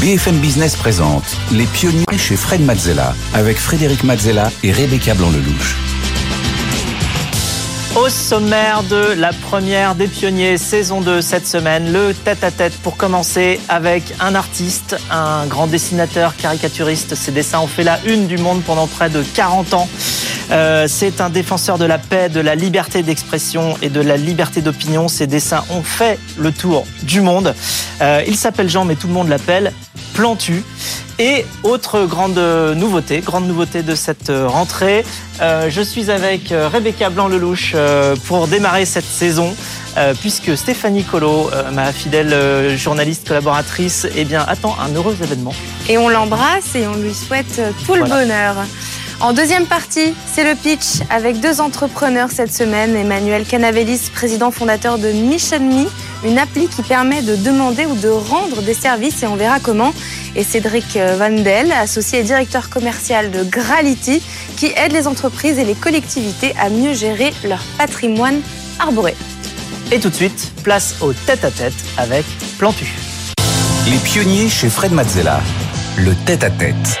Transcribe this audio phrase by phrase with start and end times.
[0.00, 5.76] BFM Business présente Les pionniers chez Fred Mazzella avec Frédéric Mazzella et Rebecca Blanc-Lelouch.
[7.96, 13.60] Au sommaire de la première des pionniers saison 2 cette semaine, le tête-à-tête pour commencer
[13.68, 17.14] avec un artiste, un grand dessinateur caricaturiste.
[17.14, 19.88] Ses dessins ont fait la une du monde pendant près de 40 ans.
[20.50, 24.60] Euh, c'est un défenseur de la paix, de la liberté d'expression et de la liberté
[24.60, 25.08] d'opinion.
[25.08, 27.54] Ses dessins ont fait le tour du monde.
[28.00, 29.72] Euh, il s'appelle Jean, mais tout le monde l'appelle
[30.14, 30.64] Plantu.
[31.18, 32.38] Et autre grande
[32.76, 35.04] nouveauté, grande nouveauté de cette rentrée,
[35.42, 37.76] euh, je suis avec Rebecca Blanc-Lelouch
[38.26, 39.54] pour démarrer cette saison.
[39.96, 45.16] Euh, puisque Stéphanie Colo, euh, ma fidèle euh, journaliste collaboratrice, eh bien, attend un heureux
[45.20, 45.52] événement.
[45.88, 48.56] Et on l'embrasse et on lui souhaite tout le bonheur.
[49.20, 52.96] En deuxième partie, c'est le pitch avec deux entrepreneurs cette semaine.
[52.96, 55.86] Emmanuel Canavelis, président fondateur de Mission Me,
[56.26, 59.92] une appli qui permet de demander ou de rendre des services et on verra comment.
[60.36, 64.22] Et Cédric euh, Vandel, associé et directeur commercial de Grality,
[64.56, 68.40] qui aide les entreprises et les collectivités à mieux gérer leur patrimoine
[68.78, 69.14] arboré.
[69.92, 72.24] Et tout de suite, place au tête-à-tête avec
[72.58, 72.86] Plantu.
[73.86, 75.42] Les pionniers chez Fred Mazzella.
[75.98, 76.98] Le tête-à-tête.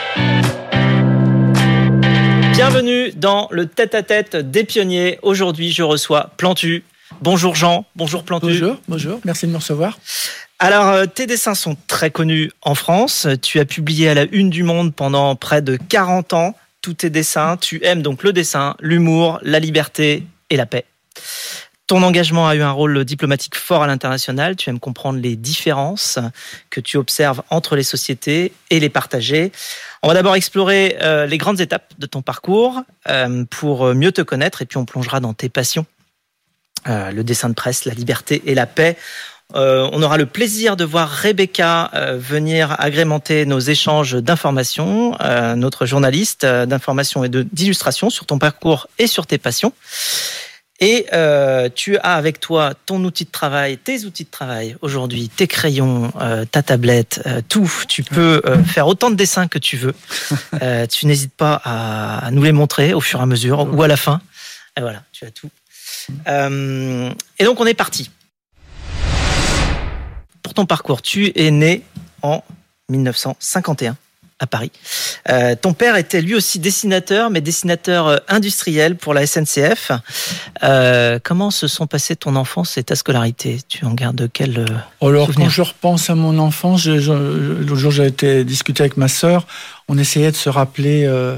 [2.62, 5.18] Bienvenue dans le tête-à-tête des pionniers.
[5.22, 6.84] Aujourd'hui, je reçois Plantu.
[7.22, 8.48] Bonjour Jean, bonjour Plantu.
[8.48, 9.98] Bonjour, bonjour, merci de me recevoir.
[10.58, 13.26] Alors, euh, tes dessins sont très connus en France.
[13.40, 17.08] Tu as publié à la Une du Monde pendant près de 40 ans tous tes
[17.08, 17.56] dessins.
[17.56, 20.84] Tu aimes donc le dessin, l'humour, la liberté et la paix.
[21.86, 24.54] Ton engagement a eu un rôle diplomatique fort à l'international.
[24.54, 26.18] Tu aimes comprendre les différences
[26.68, 29.50] que tu observes entre les sociétés et les partager.
[30.02, 34.22] On va d'abord explorer euh, les grandes étapes de ton parcours euh, pour mieux te
[34.22, 35.84] connaître et puis on plongera dans tes passions.
[36.88, 38.96] Euh, le dessin de presse, la liberté et la paix.
[39.54, 45.56] Euh, on aura le plaisir de voir Rebecca euh, venir agrémenter nos échanges d'informations, euh,
[45.56, 49.72] notre journaliste euh, d'information et de- d'illustration sur ton parcours et sur tes passions.
[50.82, 55.28] Et euh, tu as avec toi ton outil de travail, tes outils de travail aujourd'hui,
[55.28, 57.70] tes crayons, euh, ta tablette, euh, tout.
[57.86, 59.94] Tu peux faire autant de dessins que tu veux.
[60.90, 63.88] Tu n'hésites pas à, à nous les montrer au fur et à mesure ou à
[63.88, 64.20] la fin.
[64.76, 65.50] Et voilà, tu as tout.
[66.26, 68.10] Et donc on est parti
[70.42, 71.82] pour ton parcours, tu es né
[72.22, 72.42] en
[72.88, 73.96] 1951
[74.40, 74.72] à Paris.
[75.28, 79.92] Euh, ton père était lui aussi dessinateur, mais dessinateur euh, industriel pour la SNCF.
[80.64, 83.60] Euh, comment se sont passées ton enfance et ta scolarité?
[83.68, 84.66] Tu en gardes quel euh,
[85.06, 85.44] Alors, Souvenir?
[85.46, 89.46] quand je repense à mon enfance, l'autre jour, j'ai été discuter avec ma sœur.
[89.88, 91.36] On essayait de se rappeler euh,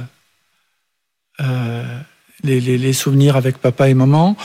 [2.45, 4.37] les, les- les souvenirs avec papa et maman.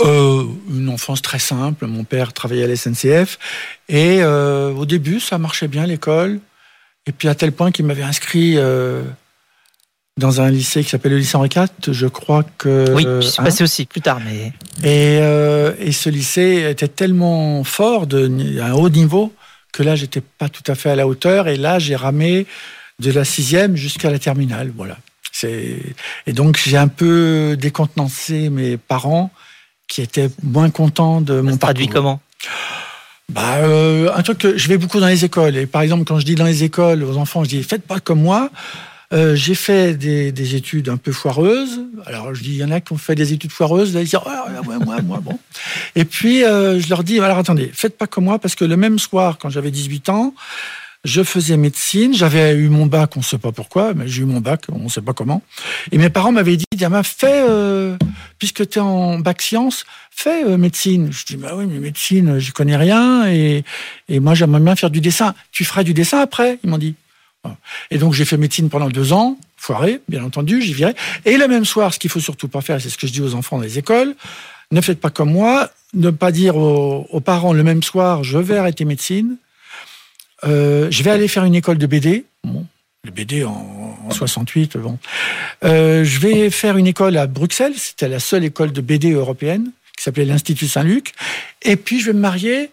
[0.00, 1.86] Euh, une enfance très simple.
[1.86, 3.38] Mon père travaillait à la SNCF.
[3.88, 6.38] Et euh, au début, ça marchait bien, l'école.
[7.08, 9.02] Et puis, à tel point qu'il m'avait inscrit euh,
[10.18, 11.68] dans un lycée qui s'appelle le lycée Henri IV.
[11.92, 12.92] Je crois que.
[12.92, 14.52] Oui, je suis hein, passé aussi plus tard, mais
[14.82, 19.32] Et, euh, et ce lycée était tellement fort, de, à un haut niveau,
[19.72, 21.48] que là, j'étais pas tout à fait à la hauteur.
[21.48, 22.46] Et là, j'ai ramé
[23.00, 24.72] de la sixième jusqu'à la terminale.
[24.76, 24.98] Voilà.
[25.44, 29.30] Et donc j'ai un peu décontenancé mes parents
[29.86, 32.02] qui étaient moins contents de ça mon se traduit parcours.
[32.02, 32.20] comment?
[33.32, 35.56] Bah, euh, un truc que je vais beaucoup dans les écoles.
[35.56, 38.00] Et par exemple, quand je dis dans les écoles aux enfants, je dis faites pas
[38.00, 38.50] comme moi.
[39.12, 41.80] Euh, j'ai fait des, des études un peu foireuses.
[42.06, 43.92] Alors je dis, il y en a qui ont fait des études foireuses.
[43.94, 45.38] Ils disent, Ah, ouais, moi, moi, bon.
[45.94, 48.76] Et puis euh, je leur dis, alors attendez, faites pas comme moi, parce que le
[48.76, 50.34] même soir, quand j'avais 18 ans,
[51.04, 52.14] je faisais médecine.
[52.14, 54.84] J'avais eu mon bac, on ne sait pas pourquoi, mais j'ai eu mon bac, on
[54.84, 55.42] ne sait pas comment.
[55.92, 57.96] Et mes parents m'avaient dit, Diama, fais, euh,
[58.38, 61.10] puisque tu es en bac sciences, fais euh, médecine.
[61.12, 63.28] Je dis, bah oui, mais médecine, j'y connais rien.
[63.28, 63.64] Et,
[64.10, 65.34] moi, j'aimerais bien faire du dessin.
[65.52, 66.94] Tu feras du dessin après, ils m'ont dit.
[67.90, 70.94] Et donc, j'ai fait médecine pendant deux ans, foiré, bien entendu, j'y virais.
[71.24, 73.22] Et le même soir, ce qu'il faut surtout pas faire, c'est ce que je dis
[73.22, 74.14] aux enfants dans les écoles,
[74.70, 78.36] ne faites pas comme moi, ne pas dire aux, aux parents le même soir, je
[78.36, 79.36] vais arrêter médecine,
[80.44, 82.24] euh, je vais aller faire une école de BD.
[82.44, 82.64] Bon,
[83.04, 84.98] le BD en, en 68, bon.
[85.64, 89.70] Euh, je vais faire une école à Bruxelles, c'était la seule école de BD européenne,
[89.96, 91.12] qui s'appelait l'Institut Saint-Luc.
[91.62, 92.70] Et puis, je vais me marier,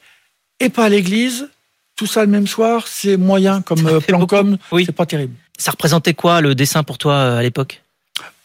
[0.60, 1.50] et pas à l'église,
[1.96, 4.84] tout ça le même soir, c'est moyen comme euh, plan com, Oui.
[4.86, 5.34] c'est pas terrible.
[5.58, 7.82] Ça représentait quoi le dessin pour toi à l'époque?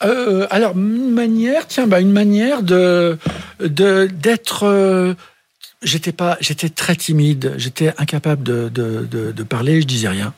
[0.02, 3.18] Euh, alors, une manière, tiens, bah, une manière de
[3.60, 5.16] d'être.
[5.82, 10.34] J'étais pas, j'étais très timide, j'étais incapable de, de, de, de parler, je disais rien.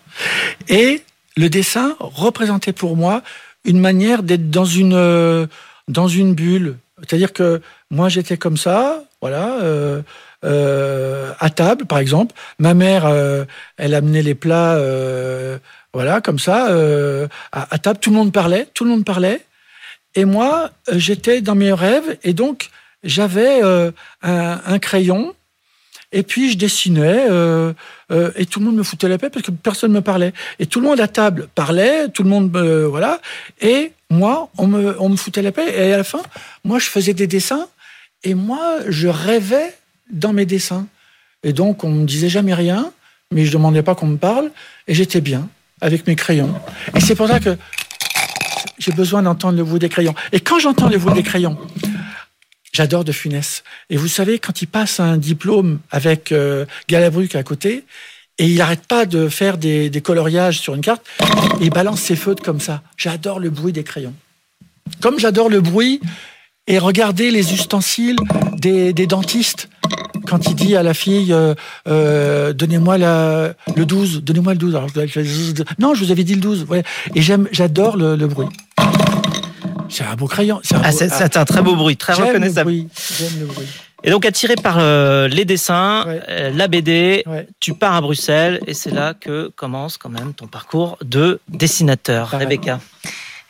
[0.68, 1.02] Et
[1.36, 3.22] le dessin représentait pour moi
[3.64, 5.46] une manière d'être dans une euh,
[5.88, 6.76] dans une bulle.
[6.98, 7.60] C'est-à-dire que
[7.90, 10.02] moi j'étais comme ça, voilà, euh,
[10.44, 12.34] euh, à table, par exemple.
[12.58, 13.44] Ma mère, euh,
[13.76, 15.58] elle amenait les plats, euh,
[15.92, 17.98] voilà, comme ça, euh, à, à table.
[18.00, 19.44] Tout le monde parlait, tout le monde parlait.
[20.14, 22.70] Et moi, j'étais dans mes rêves, et donc
[23.02, 23.90] j'avais euh,
[24.22, 25.34] un, un crayon.
[26.14, 27.72] Et puis je dessinais euh,
[28.10, 30.34] euh, et tout le monde me foutait la paix parce que personne ne me parlait.
[30.58, 33.20] Et tout le monde à table parlait, tout le monde voilà.
[33.62, 35.72] Et moi, on me on me foutait la paix.
[35.74, 36.20] Et à la fin,
[36.64, 37.66] moi, je faisais des dessins
[38.24, 39.74] et moi, je rêvais
[40.10, 40.86] dans mes dessins.
[41.44, 42.92] Et donc, on me disait jamais rien,
[43.32, 44.50] mais je demandais pas qu'on me parle
[44.86, 45.48] et j'étais bien
[45.80, 46.54] avec mes crayons.
[46.94, 47.56] Et c'est pour ça que
[48.78, 50.14] j'ai besoin d'entendre le bruit des crayons.
[50.32, 51.56] Et quand j'entends le bruit des crayons,
[52.72, 53.64] J'adore De Funès.
[53.90, 57.84] Et vous savez, quand il passe un diplôme avec euh, Galabruc à côté,
[58.38, 61.02] et il n'arrête pas de faire des, coloriages sur une carte,
[61.60, 62.82] il balance ses feutres comme ça.
[62.96, 64.14] J'adore le bruit des crayons.
[65.02, 66.00] Comme j'adore le bruit
[66.66, 68.16] et regarder les ustensiles
[68.56, 69.68] des, dentistes.
[70.26, 71.54] Quand il dit à la fille, euh,
[71.88, 74.76] euh, donnez-moi le 12, donnez-moi le 12.
[74.76, 74.88] Alors,
[75.78, 76.64] non, je vous avais dit le 12.
[76.70, 76.84] Ouais.
[77.14, 78.48] Et j'adore le bruit.
[79.92, 80.60] C'est un beau crayon.
[80.62, 82.72] C'est un, ah, ah, un, très beau bruit, très reconnaissable.
[82.72, 83.66] J'aime le bruit.
[84.04, 86.20] Et donc attiré par euh, les dessins, ouais.
[86.28, 87.46] euh, la BD, ouais.
[87.60, 92.30] tu pars à Bruxelles et c'est là que commence quand même ton parcours de dessinateur.
[92.30, 92.46] Pareil.
[92.46, 92.80] Rebecca.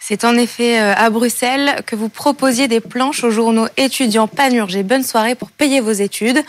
[0.04, 4.82] C'est en effet euh, à Bruxelles que vous proposiez des planches aux journaux étudiants Panurge
[4.82, 6.43] Bonne Soirée pour payer vos études.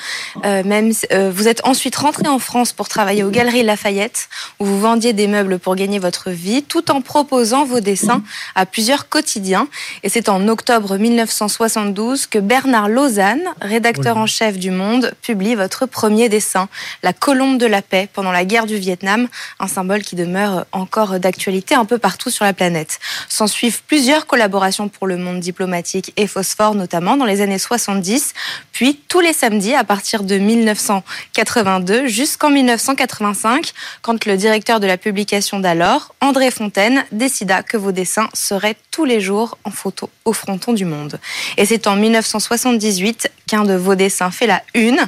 [0.44, 4.28] Euh, même euh, vous êtes ensuite rentré en France pour travailler aux Galeries Lafayette
[4.60, 8.24] où vous vendiez des meubles pour gagner votre vie tout en proposant vos dessins
[8.56, 9.68] à plusieurs quotidiens.
[10.02, 14.24] Et c'est en octobre 1972 que Bernard Lausanne, rédacteur oui.
[14.24, 16.70] en chef du Monde, publie votre premier dessin,
[17.04, 19.28] La colombe de la paix pendant la guerre du Vietnam,
[19.60, 23.00] un symbole qui demeure encore d'actualité un peu partout sur la planète.
[23.44, 28.34] S'en suivent plusieurs collaborations pour le monde diplomatique et Phosphore, notamment dans les années 70,
[28.72, 34.96] puis tous les samedis à partir de 1982 jusqu'en 1985, quand le directeur de la
[34.96, 40.32] publication d'alors, André Fontaine, décida que vos dessins seraient tous les jours en photo au
[40.32, 41.20] fronton du monde.
[41.58, 45.02] Et c'est en 1978 qu'un de vos dessins fait la une.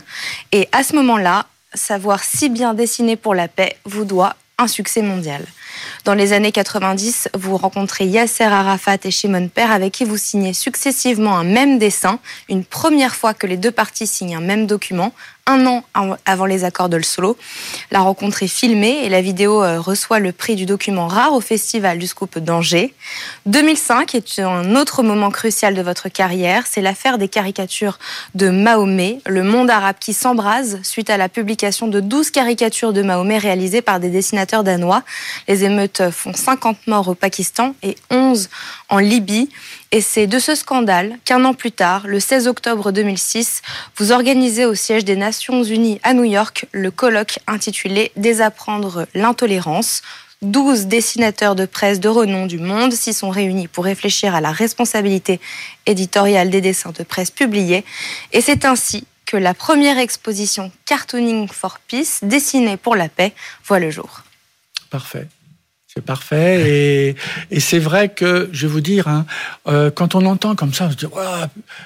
[0.52, 5.02] Et à ce moment-là, savoir si bien dessiner pour la paix vous doit un succès
[5.02, 5.46] mondial.
[6.04, 10.54] Dans les années 90, vous rencontrez Yasser Arafat et Shimon Per avec qui vous signez
[10.54, 12.20] successivement un même dessin,
[12.50, 15.14] une première fois que les deux parties signent un même document,
[15.48, 15.84] un an
[16.26, 17.38] avant les accords de Solo.
[17.92, 21.42] La rencontre est filmée et la vidéo euh, reçoit le prix du document rare au
[21.42, 22.96] Festival du Scoop d'Angers.
[23.46, 26.64] 2005 est un autre moment crucial de votre carrière.
[26.68, 28.00] C'est l'affaire des caricatures
[28.34, 33.04] de Mahomet, le monde arabe qui s'embrase suite à la publication de 12 caricatures de
[33.04, 35.04] Mahomet réalisées par des dessinateurs danois.
[35.66, 38.50] Émeutes font 50 morts au Pakistan et 11
[38.90, 39.50] en Libye.
[39.92, 43.62] Et c'est de ce scandale qu'un an plus tard, le 16 octobre 2006,
[43.98, 50.02] vous organisez au siège des Nations Unies à New York le colloque intitulé Désapprendre l'intolérance.
[50.42, 54.52] 12 dessinateurs de presse de renom du monde s'y sont réunis pour réfléchir à la
[54.52, 55.40] responsabilité
[55.86, 57.84] éditoriale des dessins de presse publiés.
[58.32, 63.34] Et c'est ainsi que la première exposition Cartooning for Peace, dessinée pour la paix,
[63.66, 64.24] voit le jour.
[64.90, 65.28] Parfait.
[65.98, 67.16] C'est parfait.
[67.52, 69.26] Et, c'est vrai que, je vais vous dire, hein,
[69.70, 71.06] euh, quand on entend comme ça, on se dit,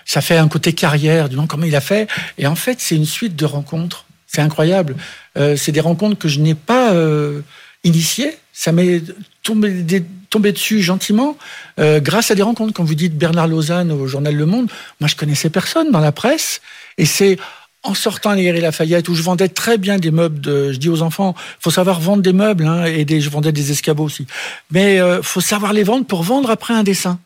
[0.04, 2.08] ça fait un côté carrière, du nom, comment il a fait.
[2.40, 4.06] Et en fait, c'est une suite de rencontres.
[4.26, 4.96] C'est incroyable.
[5.38, 7.42] Euh, c'est des rencontres que je n'ai pas euh,
[7.84, 8.36] initiées.
[8.52, 9.04] Ça m'est
[9.44, 11.38] tombé, tombé, dessus gentiment
[11.80, 12.74] euh, grâce à des rencontres.
[12.74, 16.12] Quand vous dites Bernard Lausanne au journal Le Monde, moi, je connaissais personne dans la
[16.12, 16.62] presse.
[16.98, 17.38] Et c'est
[17.84, 21.02] en sortant à la Lafayette, où je vendais très bien des meubles, je dis aux
[21.02, 24.28] enfants, faut savoir vendre des meubles, hein, et je vendais des escabeaux aussi.
[24.70, 27.20] Mais euh, faut savoir les vendre pour vendre après un dessin.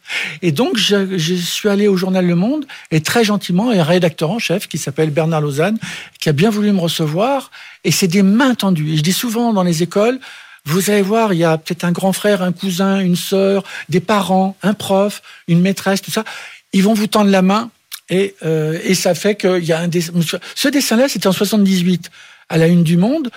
[0.43, 4.29] Et donc, je, je, suis allé au journal Le Monde, et très gentiment, un rédacteur
[4.29, 5.79] en chef qui s'appelle Bernard Lausanne,
[6.19, 7.49] qui a bien voulu me recevoir,
[7.83, 8.93] et c'est des mains tendues.
[8.93, 10.19] Et je dis souvent dans les écoles,
[10.65, 13.99] vous allez voir, il y a peut-être un grand frère, un cousin, une sœur, des
[13.99, 16.23] parents, un prof, une maîtresse, tout ça.
[16.71, 17.69] Ils vont vous tendre la main
[18.09, 20.13] et, euh, et ça fait qu'il y a un dessin.
[20.55, 22.09] Ce dessin-là, c'était en 78,
[22.49, 23.29] à la une du Monde.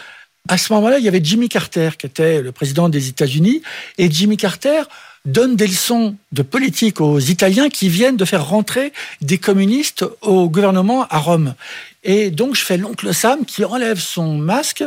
[0.49, 3.63] À ce moment-là, il y avait Jimmy Carter, qui était le président des États-Unis.
[3.99, 4.83] Et Jimmy Carter
[5.25, 10.49] donne des leçons de politique aux Italiens qui viennent de faire rentrer des communistes au
[10.49, 11.55] gouvernement à Rome.
[12.05, 14.85] Et donc, je fais l'oncle Sam qui enlève son masque.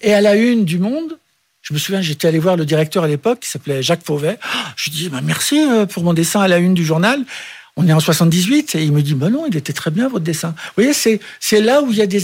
[0.00, 1.18] Et à la une du Monde,
[1.62, 4.38] je me souviens, j'étais allé voir le directeur à l'époque, qui s'appelait Jacques Fauvet.
[4.76, 7.24] Je lui dis, bah, merci euh, pour mon dessin à la une du journal
[7.80, 10.24] on est en 78 et il me dit bah non il était très bien votre
[10.24, 12.22] dessin vous voyez c'est c'est là où il y a des,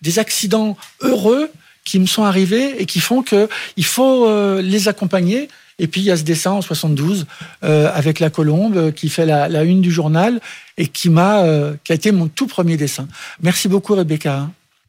[0.00, 1.50] des accidents heureux
[1.84, 5.48] qui me sont arrivés et qui font que il faut euh, les accompagner
[5.78, 7.26] Et puis il y a ce dessin en 72
[7.62, 10.40] euh, avec la colombe qui fait la, la une du journal
[10.78, 13.06] et qui m'a, euh, qui a été mon tout premier dessin.
[13.40, 14.48] Merci beaucoup Rebecca.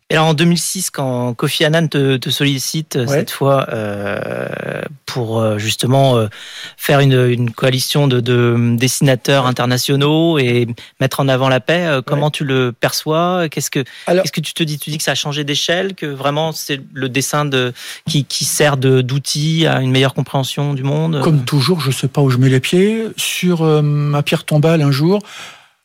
[0.09, 5.41] Et alors en 2006, quand Kofi Annan te, te sollicite euh, cette fois euh, pour
[5.41, 6.27] euh, justement euh,
[6.77, 10.65] faire une, une coalition de, de, dessinateurs internationaux et
[11.01, 12.31] mettre en avant la paix, comment ouais.
[12.31, 13.49] tu le perçois?
[13.49, 14.79] Qu'est-ce que qu'est-ce que tu te dis?
[14.79, 17.73] Tu dis que ça a changé d'échelle, que vraiment c'est le dessin de
[18.07, 21.19] qui, qui sert d'outil à une meilleure compréhension du monde?
[21.21, 23.07] Comme toujours, je sais pas où je mets les pieds.
[23.17, 25.19] Sur ma pierre tombale un jour,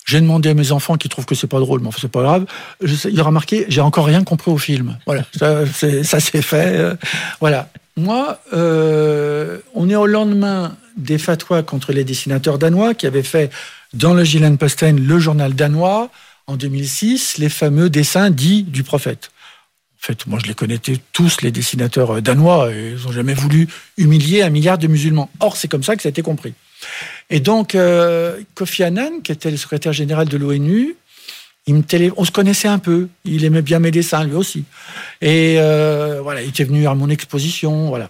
[0.05, 2.23] j'ai demandé à mes enfants qui trouvent que c'est pas drôle, mais enfin c'est pas
[2.23, 2.47] grave.
[2.83, 4.99] Je il a remarqué, j'ai encore rien compris au film.
[5.07, 6.77] Voilà, ça c'est fait.
[6.77, 6.95] Euh,
[7.41, 7.69] voilà.
[7.97, 13.51] Moi, euh, on est au lendemain des fatwas contre les dessinateurs danois qui avaient fait
[13.93, 16.11] dans le Jylland-Posten, le journal danois,
[16.47, 19.31] en 2006, les fameux dessins dits du prophète.
[20.03, 23.69] En fait, moi, je les connaissais tous, les dessinateurs danois, et ils n'ont jamais voulu
[23.99, 25.31] humilier un milliard de musulmans.
[25.39, 26.55] Or, c'est comme ça que ça a été compris.
[27.31, 30.97] Et donc, euh, Kofi Annan, qui était le secrétaire général de l'ONU,
[31.69, 33.09] on se connaissait un peu.
[33.25, 34.65] Il aimait bien mes dessins, lui aussi.
[35.21, 37.89] Et euh, voilà, il était venu à mon exposition.
[37.89, 38.09] Voilà.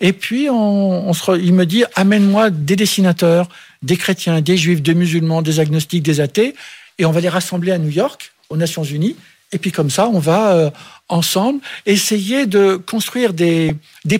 [0.00, 3.48] Et puis, il me dit amène-moi des dessinateurs,
[3.82, 6.54] des chrétiens, des juifs, des musulmans, des agnostiques, des athées,
[6.98, 9.16] et on va les rassembler à New York, aux Nations Unies.
[9.52, 10.70] Et puis, comme ça, on va euh,
[11.08, 13.74] ensemble essayer de construire des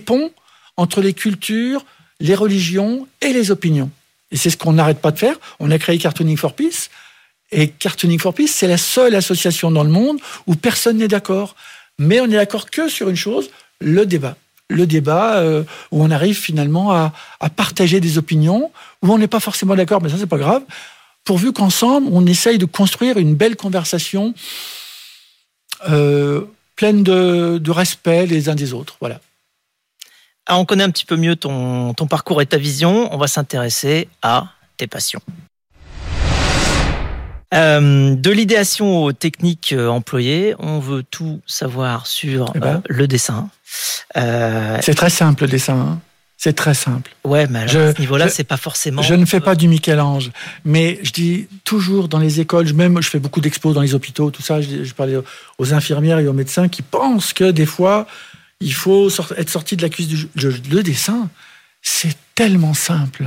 [0.05, 0.31] ponts
[0.77, 1.85] entre les cultures,
[2.21, 3.91] les religions et les opinions.
[4.31, 5.37] Et c'est ce qu'on n'arrête pas de faire.
[5.61, 6.91] On a créé Cartooning for Peace.
[7.53, 11.55] Et Cartooning for Peace, c'est la seule association dans le monde où personne n'est d'accord.
[11.99, 14.37] Mais on n'est d'accord que sur une chose, le débat.
[14.69, 19.29] Le débat euh, où on arrive finalement à, à, partager des opinions, où on n'est
[19.29, 20.63] pas forcément d'accord, mais ça, c'est pas grave,
[21.25, 24.35] pourvu qu'ensemble, on essaye de construire une belle conversation
[25.89, 26.43] euh,
[26.77, 28.97] pleine de, de respect les uns des autres.
[29.01, 29.21] Voilà.
[30.49, 33.13] Alors, on connaît un petit peu mieux ton, ton parcours et ta vision.
[33.13, 35.21] On va s'intéresser à tes passions.
[37.53, 42.81] Euh, de l'idéation aux techniques euh, employées, on veut tout savoir sur eh ben, euh,
[42.89, 43.49] le dessin.
[44.17, 44.79] Euh...
[44.83, 45.75] C'est très simple le dessin.
[45.75, 46.01] Hein
[46.39, 47.13] c'est très simple.
[47.25, 49.01] Ouais, mais alors, je, à ce niveau-là, c'est pas forcément.
[49.01, 50.31] Je ne fais pas du Michel-Ange,
[50.65, 54.31] mais je dis toujours dans les écoles, même je fais beaucoup d'expos dans les hôpitaux,
[54.31, 54.61] tout ça.
[54.61, 55.17] Je, je parlais
[55.59, 58.07] aux infirmières et aux médecins qui pensent que des fois,
[58.61, 60.29] il faut être sorti de la cuisse du.
[60.37, 61.29] Le dessin,
[61.83, 63.27] c'est tellement simple.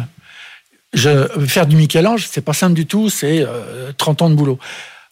[0.94, 4.60] Je, faire du Michel-Ange, c'est pas simple du tout, c'est euh, 30 ans de boulot.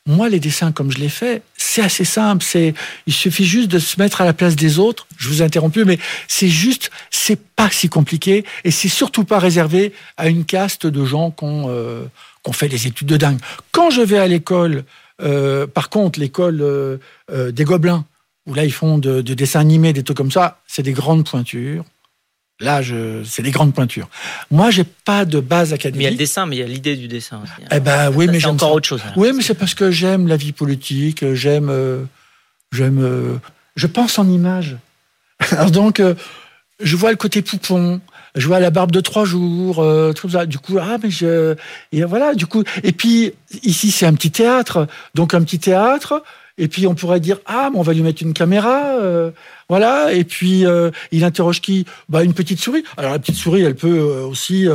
[0.07, 2.43] Moi, les dessins comme je les fais, c'est assez simple.
[2.43, 2.73] C'est,
[3.07, 5.05] il suffit juste de se mettre à la place des autres.
[5.17, 9.37] Je vous ai interrompu, mais c'est juste, c'est pas si compliqué et c'est surtout pas
[9.37, 12.05] réservé à une caste de gens qui ont, euh,
[12.53, 13.39] fait des études de dingue.
[13.73, 14.85] Quand je vais à l'école,
[15.21, 16.97] euh, par contre, l'école euh,
[17.51, 18.05] des Gobelins,
[18.47, 21.29] où là ils font de, de dessins animés, des trucs comme ça, c'est des grandes
[21.29, 21.83] pointures.
[22.59, 22.81] Là,
[23.23, 24.09] c'est des grandes pointures.
[24.49, 25.97] Moi, j'ai pas de base académique.
[25.97, 27.53] Mais il y a le dessin, mais il y a l'idée du dessin aussi.
[27.71, 28.75] Eh ben oui, ça, mais j'aime encore ça.
[28.75, 29.01] autre chose.
[29.15, 32.03] Oui, mais c'est parce que j'aime la vie politique, j'aime, euh,
[32.71, 33.35] j'aime, euh,
[33.75, 34.75] je pense en images.
[35.51, 36.15] Alors donc, euh,
[36.81, 38.01] je vois le côté poupon,
[38.33, 39.85] je vois la barbe de trois jours,
[40.15, 40.47] tout ça.
[40.47, 41.55] Du coup, ah mais je,
[41.91, 46.23] et voilà, du coup, et puis ici c'est un petit théâtre, donc un petit théâtre.
[46.57, 49.31] Et puis on pourrait dire ah mais on va lui mettre une caméra, euh,
[49.69, 50.13] voilà.
[50.13, 51.85] Et puis euh, il interroge qui?
[52.09, 52.83] Bah une petite souris.
[52.97, 54.67] Alors la petite souris, elle peut euh, aussi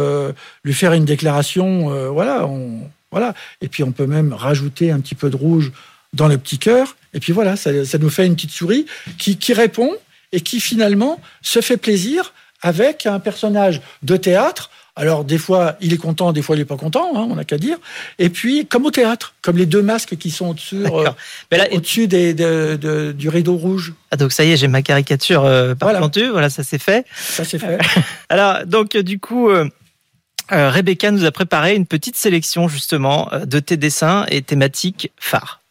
[0.65, 3.35] lui faire une déclaration, voilà, on, voilà.
[3.61, 5.73] Et puis on peut même rajouter un petit peu de rouge
[6.13, 6.97] dans le petit cœur.
[7.15, 8.87] Et puis voilà, ça, ça nous fait une petite souris
[9.19, 9.93] qui, qui répond
[10.33, 15.95] et qui finalement se fait plaisir avec un personnage de théâtre alors, des fois, il
[15.95, 17.79] est content, des fois, il n'est pas content, hein, on n'a qu'à dire.
[18.19, 22.35] Et puis, comme au théâtre, comme les deux masques qui sont au-dessus euh, au des,
[22.35, 23.95] de, de, du rideau rouge.
[24.11, 26.31] Ah, donc ça y est, j'ai ma caricature euh, par voilà.
[26.31, 27.07] voilà, ça c'est fait.
[27.15, 27.79] Ça c'est fait.
[28.29, 29.51] Alors, donc, du coup.
[29.51, 29.69] Euh,
[30.51, 35.62] euh, Rebecca nous a préparé une petite sélection justement de tes dessins et thématiques phares.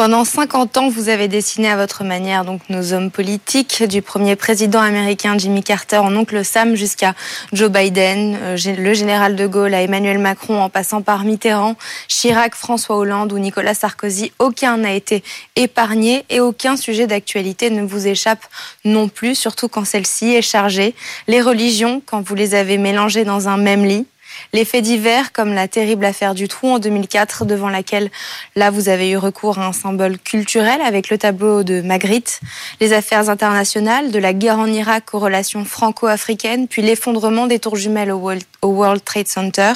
[0.00, 4.34] Pendant 50 ans, vous avez dessiné à votre manière donc nos hommes politiques, du premier
[4.34, 7.14] président américain Jimmy Carter en oncle Sam jusqu'à
[7.52, 11.76] Joe Biden, euh, le général de Gaulle à Emmanuel Macron, en passant par Mitterrand,
[12.08, 14.32] Chirac, François Hollande ou Nicolas Sarkozy.
[14.38, 15.22] Aucun n'a été
[15.54, 18.46] épargné et aucun sujet d'actualité ne vous échappe
[18.86, 20.94] non plus, surtout quand celle-ci est chargée.
[21.28, 24.06] Les religions, quand vous les avez mélangées dans un même lit
[24.52, 28.10] Les faits divers, comme la terrible affaire du Trou en 2004, devant laquelle,
[28.56, 32.40] là, vous avez eu recours à un symbole culturel avec le tableau de Magritte.
[32.80, 37.76] Les affaires internationales, de la guerre en Irak aux relations franco-africaines, puis l'effondrement des tours
[37.76, 38.20] jumelles au
[38.62, 39.72] World Trade Center.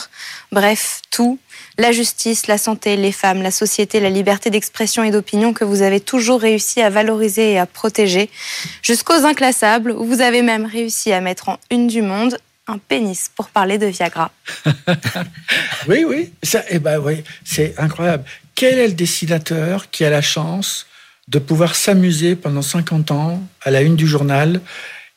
[0.52, 1.38] Bref, tout
[1.78, 5.82] la justice, la santé, les femmes, la société, la liberté d'expression et d'opinion que vous
[5.82, 8.30] avez toujours réussi à valoriser et à protéger,
[8.82, 13.30] jusqu'aux inclassables, où vous avez même réussi à mettre en une du monde un pénis
[13.34, 14.30] pour parler de Viagra.
[15.88, 18.24] oui, oui, ça, eh ben, oui c'est incroyable.
[18.54, 20.86] Quel est le dessinateur qui a la chance
[21.28, 24.60] de pouvoir s'amuser pendant 50 ans à la une du journal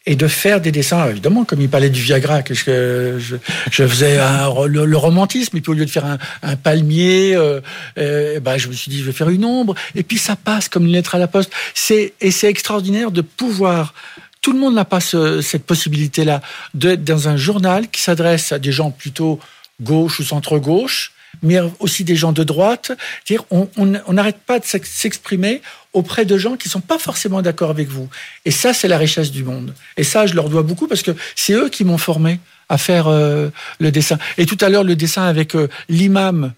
[0.06, 1.10] et de faire des dessins?
[1.10, 3.38] évidemment, comme il parlait du Viagra, que je,
[3.72, 7.62] faisais le, romantisme, et puis au lieu de faire un, palmier, euh,
[7.98, 10.70] euh, bah, je me suis dit, je vais faire une ombre, et puis ça passe
[10.70, 11.52] comme une lettre à la poste.
[11.74, 13.94] C'est, et c'est extraordinaire de pouvoir
[14.42, 16.42] tout le monde n'a pas cette possibilité-là
[16.74, 19.40] d'être dans un journal qui s'adresse à des gens plutôt
[19.82, 21.12] gauche ou centre-gauche,
[21.44, 22.92] mais aussi des gens de droite.
[23.26, 25.62] Dire, on n'arrête pas de s'exprimer
[25.94, 28.08] auprès de gens qui sont pas forcément d'accord avec vous.
[28.46, 29.74] Et ça, c'est la richesse du monde.
[29.98, 32.40] Et ça, je leur dois beaucoup parce que c'est eux qui m'ont formé
[32.70, 34.18] à faire euh, le dessin.
[34.38, 36.54] Et tout à l'heure, le dessin avec euh, l'imam,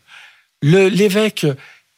[0.62, 1.46] l'évêque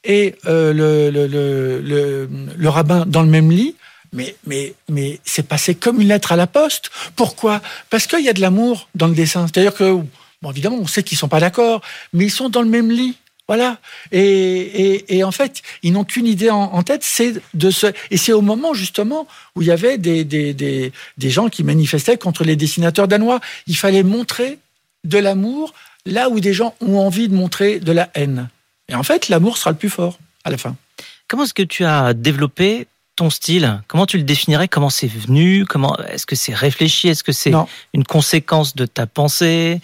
[0.03, 3.75] et euh, le, le, le, rabbin dans le même lit.
[4.13, 6.89] Mais, mais, mais c'est passé comme une lettre à la poste.
[7.15, 7.61] Pourquoi?
[7.89, 9.47] Parce qu'il y a de l'amour dans le dessin.
[9.47, 10.01] C'est-à-dire que
[10.41, 11.81] Bon, évidemment, on sait qu'ils sont pas d'accord,
[12.13, 13.15] mais ils sont dans le même lit.
[13.47, 13.79] Voilà.
[14.11, 17.87] Et, en fait, ils n'ont qu'une idée en, tête, c'est de se.
[18.09, 21.63] Et c'est au moment justement où il y avait des, des, des, des, gens qui
[21.63, 23.39] manifestaient contre les dessinateurs danois.
[23.67, 24.57] Il fallait montrer
[25.03, 25.73] de l'amour
[26.05, 28.49] là où des gens ont envie de montrer de la haine.
[28.87, 30.75] Et en fait, l'amour sera le plus fort à la fin.
[31.27, 32.87] Comment est-ce que tu as développé
[33.21, 37.23] ton style Comment tu le définirais Comment c'est venu Comment est-ce que c'est réfléchi Est-ce
[37.23, 37.53] que c'est
[37.93, 39.79] une conséquence de ta pensée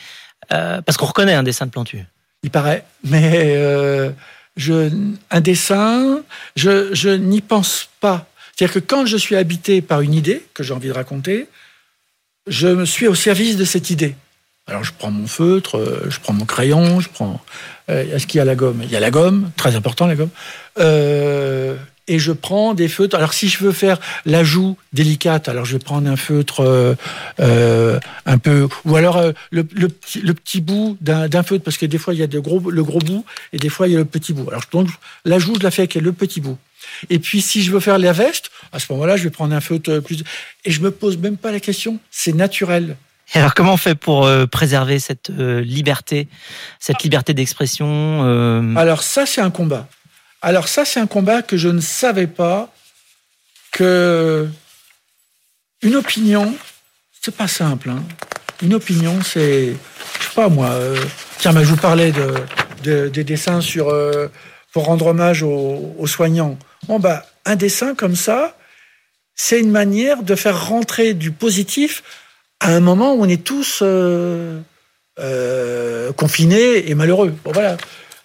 [0.51, 2.03] euh, parce qu'on reconnaît un dessin de Plantu.
[2.41, 4.10] Il paraît, mais euh,
[4.56, 4.89] je,
[5.29, 6.22] un dessin,
[6.56, 8.27] je, je n'y pense pas.
[8.56, 11.48] C'est-à-dire que quand je suis habité par une idée que j'ai envie de raconter,
[12.48, 14.15] je me suis au service de cette idée.
[14.65, 17.39] Alors je prends mon feutre, euh, je prends mon crayon, je prends.
[17.88, 18.82] Est-ce qu'il y a la gomme?
[18.84, 20.32] Il y a la gomme, très important la gomme.
[20.79, 23.15] Euh, et je prends des feutres.
[23.15, 26.95] Alors si je veux faire l'ajout délicate, alors je vais prendre un feutre euh,
[27.39, 31.77] euh un peu, ou alors euh, le, le, petit, le, petit, bout d'un feutre, parce
[31.77, 33.93] que des fois il y a de gros, le gros bout et des fois il
[33.93, 34.47] y a le petit bout.
[34.49, 34.89] Alors donc
[35.25, 36.57] l'ajout je la fais avec le petit bout.
[37.09, 39.61] Et puis si je veux faire la veste, à ce moment-là je vais prendre un
[39.61, 40.23] feutre plus
[40.65, 42.98] et je me pose même pas la question, c'est naturel.
[43.35, 46.27] Et alors comment on fait pour préserver cette liberté,
[46.79, 49.87] cette liberté d'expression Alors ça c'est un combat.
[50.41, 52.71] Alors ça, c'est un combat que je ne savais pas
[53.71, 54.47] que
[55.81, 56.53] une opinion,
[57.21, 57.89] c'est pas simple.
[57.89, 58.03] Hein.
[58.61, 59.75] Une opinion, c'est,
[60.19, 60.69] je sais pas moi.
[60.69, 60.97] Euh,
[61.37, 64.27] tiens, je vous parlais de, des dessins sur euh,
[64.73, 66.57] pour rendre hommage aux, soignants.
[66.87, 68.57] Bon bah, un dessin comme ça,
[69.35, 72.03] c'est une manière de faire rentrer du positif
[72.59, 74.61] à un moment où on est tous euh,
[76.13, 77.35] confinés et malheureux.
[77.43, 77.77] Bon voilà.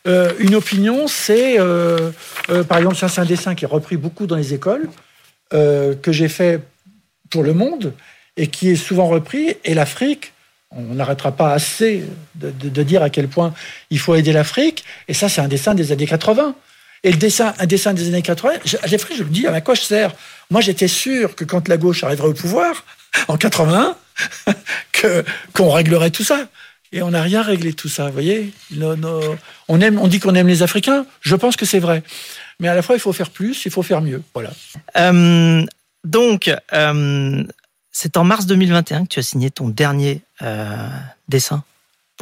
[0.07, 2.11] Euh, une opinion, c'est, euh,
[2.51, 4.89] euh, par exemple, c'est un dessin qui est repris beaucoup dans les écoles,
[5.51, 6.61] que j'ai fait
[7.29, 7.93] pour le monde,
[8.39, 10.33] et qui est souvent repris, et l'Afrique,
[10.71, 12.05] on n'arrêtera pas assez
[12.37, 13.53] de, dire à quel point
[13.91, 16.55] il faut aider l'Afrique, et ça, c'est un dessin des années 80.
[17.05, 18.53] Et le dessin, un dessin des années 80,
[18.87, 20.15] Jeffrey, je me dis, à quoi je sers
[20.51, 22.87] Moi, j'étais sûr que quand la gauche arriverait au pouvoir,
[23.29, 23.95] en 81,
[24.93, 26.49] que, qu'on réglerait tout ça.
[26.93, 28.53] Et on n'a rien réglé tout ça, vous voyez
[29.69, 32.03] on, aime, on dit qu'on aime les Africains, je pense que c'est vrai.
[32.61, 34.23] Mais à la fois, il faut faire plus, il faut faire mieux.
[34.35, 34.51] Voilà.
[34.99, 35.65] Euh,
[36.05, 37.45] donc, euh,
[37.91, 40.89] c'est en mars 2021 que tu as signé ton dernier euh,
[41.29, 41.65] dessin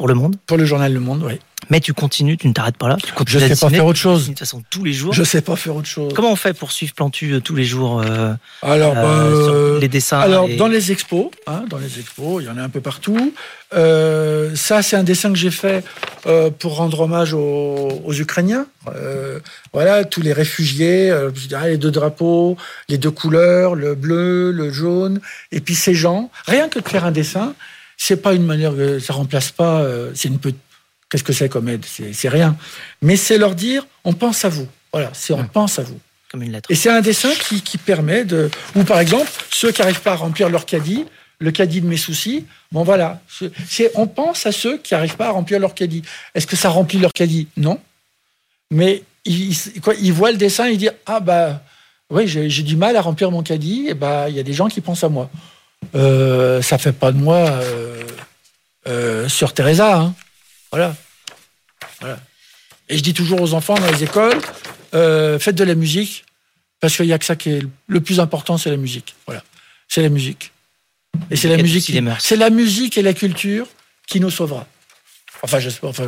[0.01, 0.35] pour Le Monde.
[0.47, 1.37] Pour le journal Le Monde, oui.
[1.69, 2.97] Mais tu continues, tu ne t'arrêtes pas là.
[2.99, 4.23] Tu je ne sais pas faire autre chose.
[4.23, 5.13] De toute façon, tous les jours.
[5.13, 6.11] Je ne sais pas faire autre chose.
[6.15, 8.33] Comment on fait pour suivre Plantu euh, tous les jours euh,
[8.63, 10.19] Alors, euh, les dessins.
[10.19, 13.31] Alors, dans les expos, hein, dans les expos, il y en a un peu partout.
[13.71, 15.85] ça, c'est un dessin que j'ai fait
[16.57, 18.65] pour rendre hommage aux, aux Ukrainiens.
[19.71, 21.15] voilà, tous les réfugiés,
[21.65, 22.57] les deux drapeaux,
[22.89, 26.31] les deux couleurs, le bleu, le jaune, et puis ces gens.
[26.47, 27.53] Rien que de faire un dessin,
[28.03, 29.85] c'est pas une manière, ça remplace pas.
[30.15, 30.57] c'est une petite
[31.11, 31.85] Qu'est-ce que c'est comme aide?
[31.85, 32.55] C'est rien.
[33.01, 34.67] Mais c'est leur dire, on pense à vous.
[34.93, 35.99] Voilà, c'est on pense à vous.
[36.31, 36.71] Comme une lettre.
[36.71, 38.49] Et c'est un dessin qui, qui, permet de...
[38.75, 41.05] Ou par exemple, ceux qui n'arrivent pas à remplir leur caddie,
[41.39, 43.21] le caddie de mes soucis, bon voilà,
[43.67, 46.03] c'est on pense à ceux qui n'arrivent pas à remplir leur caddie.
[46.33, 47.49] Est-ce que ça remplit leur caddie?
[47.57, 47.77] Non.
[48.69, 51.61] Mais ils, quoi, ils voient le dessin et ils disent, ah bah
[52.09, 54.69] oui, j'ai du mal à remplir mon caddie, et bah il y a des gens
[54.69, 55.29] qui pensent à moi.
[55.95, 58.03] Euh, ça fait pas de moi euh,
[58.87, 60.15] euh, sur Teresa, hein.
[60.71, 60.95] Voilà.
[61.99, 62.19] voilà.
[62.87, 64.39] Et je dis toujours aux enfants dans les écoles,
[64.91, 66.25] faites de la musique,
[66.79, 69.15] parce qu'il n'y a que ça qui est le plus important, c'est la musique.
[69.25, 69.43] Voilà.
[69.87, 70.51] C'est la musique.
[71.29, 71.93] Et c'est la musique.
[72.19, 73.67] C'est la musique et la culture
[74.07, 74.65] qui nous sauvera.
[75.43, 75.89] Enfin, j'espère.
[75.89, 76.07] Enfin,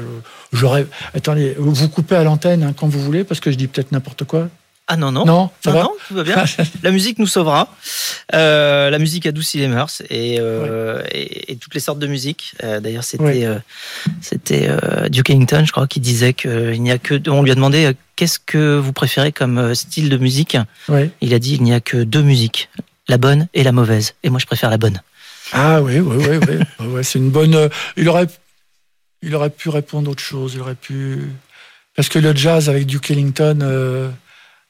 [0.52, 0.86] j'aurais.
[1.14, 4.24] Attendez, vous coupez à l'antenne hein, quand vous voulez, parce que je dis peut-être n'importe
[4.26, 4.50] quoi.
[4.94, 5.26] Ah non, non.
[5.26, 6.44] Non, ça va non, tout va bien.
[6.84, 7.68] la musique nous sauvera.
[8.36, 12.54] Euh, la musique adoucit les mœurs et, euh, et, toutes les sortes de musique.
[12.64, 13.48] Euh, d'ailleurs, c'était
[14.22, 14.70] c'était
[15.10, 17.20] Duke Ellington, je crois, qui disait qu'il n'y a que.
[17.28, 20.58] On lui a demandé qu'est-ce que vous préférez comme style de musique?
[21.22, 22.70] Il a dit il n'y a que deux musiques,
[23.08, 24.14] la bonne et la mauvaise.
[24.22, 25.02] Et moi, je préfère la bonne.
[25.54, 26.86] Ah oui, oui, oui, oui.
[26.88, 27.68] ouais, c'est une bonne.
[27.98, 28.28] Il aurait,
[29.24, 30.54] il aurait pu répondre autre chose.
[30.54, 31.32] Il aurait pu.
[31.96, 34.14] Parce que le jazz avec Duke Ellington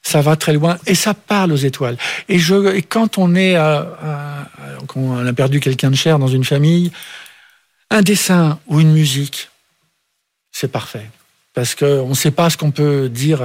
[0.04, 1.96] ça va très loin et ça parle aux étoiles.
[2.28, 2.38] Et,
[2.82, 4.48] quand on est, à,
[4.86, 6.92] quand on a perdu quelqu'un de cher dans une famille,
[7.90, 9.50] un dessin ou une musique,
[10.52, 11.10] c'est parfait.
[11.54, 13.42] Parce qu'on ne sait pas ce qu'on peut dire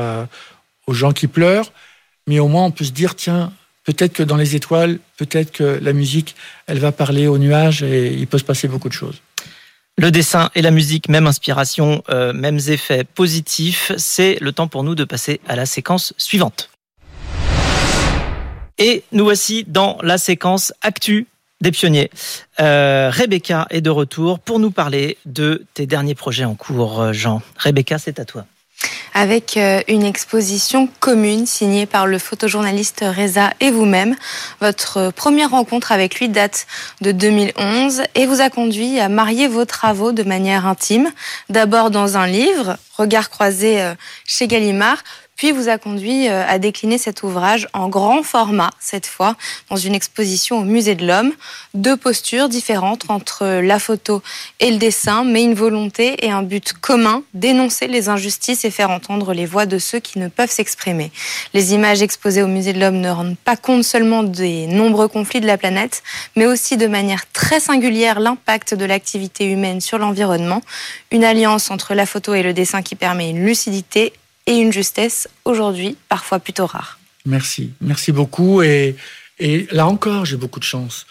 [0.86, 1.72] aux gens qui pleurent,
[2.28, 3.54] mais au moins on peut se dire, tiens,
[3.86, 6.36] peut-être que dans les étoiles, peut-être que la musique,
[6.68, 9.22] elle va parler aux nuages et il peut se passer beaucoup de choses.
[10.02, 13.92] Le dessin et la musique, même inspiration, euh, mêmes effets positifs.
[13.98, 16.70] C'est le temps pour nous de passer à la séquence suivante.
[18.78, 21.28] Et nous voici dans la séquence Actu
[21.60, 22.12] des pionniers.
[22.62, 27.42] Euh, Rebecca est de retour pour nous parler de tes derniers projets en cours, Jean.
[27.58, 28.46] Rebecca, c'est à toi
[29.14, 34.16] avec euh, une exposition commune signée par le photojournaliste Reza et vous-même.
[34.62, 36.68] Votre première rencontre avec lui date
[37.02, 41.12] de 2011 et vous a conduit à marier vos travaux de manière intime.
[41.50, 43.94] D'abord dans un livre, Regard croisé euh,
[44.26, 45.04] chez Gallimard,
[45.40, 49.38] puis vous a conduit euh, à décliner cet ouvrage en grand format, cette fois,
[49.70, 51.32] dans une exposition au Musée de l'Homme.
[51.74, 54.22] Deux postures différentes entre la photo
[54.60, 58.90] et le dessin, mais une volonté et un but commun, dénoncer les injustices et faire
[58.90, 61.10] entendre les voix de ceux qui ne peuvent s'exprimer.
[61.54, 65.40] Les images exposées au Musée de l'Homme ne rendent pas compte seulement des nombreux conflits
[65.40, 66.04] de la planète,
[66.36, 70.62] mais aussi de manière très singulière l'impact de l'activité humaine sur l'environnement.
[71.12, 74.12] Une alliance entre la photo et le dessin qui permet une lucidité
[74.46, 77.00] et une justesse aujourd'hui parfois plutôt rare.
[77.26, 78.62] Merci, merci beaucoup.
[78.62, 78.96] Et,
[79.72, 81.06] là encore, j'ai beaucoup de chance.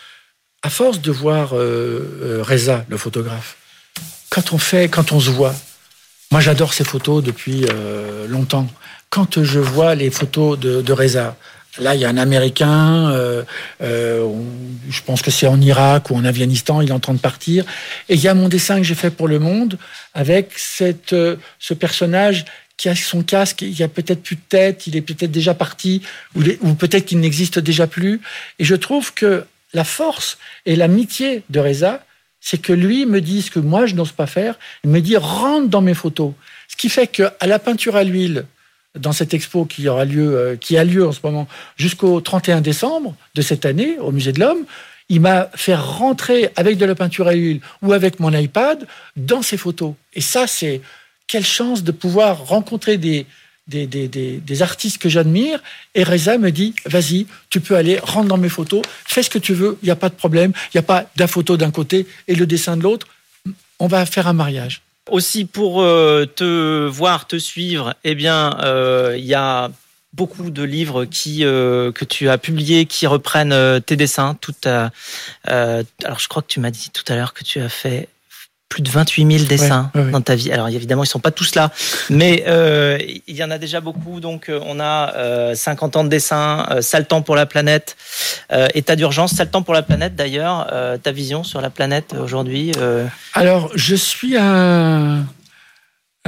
[0.62, 1.58] À force de voir euh,
[2.22, 3.56] euh, Reza, le photographe,
[4.28, 5.54] quand on fait, quand on se voit,
[6.30, 8.66] moi j'adore ces photos depuis euh, longtemps.
[9.08, 11.36] Quand je vois les photos de, Reza,
[11.78, 13.12] Là, il y a un Américain,
[13.78, 17.64] je pense que c'est en Irak ou en Afghanistan, il est en train de partir.
[18.08, 19.78] Et il y a mon dessin que j'ai fait pour Le Monde
[20.12, 21.14] avec cette,
[21.60, 22.46] ce personnage
[22.86, 26.02] a son casque, il y a peut-être plus de tête, il est peut-être déjà parti,
[26.36, 28.20] ou, ou peut-être qu'il n'existe déjà plus.
[28.58, 32.04] Et je trouve que la force et l'amitié de Reza,
[32.40, 34.58] c'est que lui me dit ce que moi je n'ose pas faire.
[34.84, 36.32] Il me dit rentre dans mes photos.
[36.68, 38.44] Ce qui fait qu'à la peinture à l'huile,
[38.94, 42.60] dans cette expo qui aura lieu, euh, qui a lieu en ce moment jusqu'au 31
[42.60, 44.64] décembre de cette année au Musée de l'Homme,
[45.08, 48.86] il m'a fait rentrer avec de la peinture à l'huile ou avec mon iPad
[49.16, 49.94] dans ses photos.
[50.14, 50.82] Et ça, c'est
[51.28, 53.26] quelle chance de pouvoir rencontrer des,
[53.68, 55.62] des, des, des, artistes que j'admire.
[55.94, 59.38] Et Reza me dit, vas-y, tu peux aller, rentre dans mes photos, fais ce que
[59.38, 61.70] tu veux, il n'y a pas de problème, il n'y a pas la photo d'un
[61.70, 63.06] côté et le dessin de l'autre.
[63.78, 64.82] On va faire un mariage.
[65.10, 69.70] Aussi, pour euh, te voir, te suivre, eh bien, euh, il y a
[70.12, 74.36] beaucoup de livres qui euh, que tu as publiés qui reprennent tes dessins.
[74.40, 78.08] Tout alors, je crois que tu m'as dit tout à l'heure que tu as fait
[78.68, 80.52] plus de 28 000 dessins dans ta vie.
[80.52, 81.70] Alors évidemment, ils sont pas tous là,
[82.10, 84.20] mais euh, il y en a déjà beaucoup.
[84.20, 87.96] Donc euh, on a euh, 50 ans de dessins, euh, Sale temps pour la planète,
[88.52, 90.68] euh, état d'urgence, Sale temps pour la planète d'ailleurs.
[90.72, 92.72] Euh, ta vision sur la planète aujourd'hui
[93.34, 95.24] Alors je suis un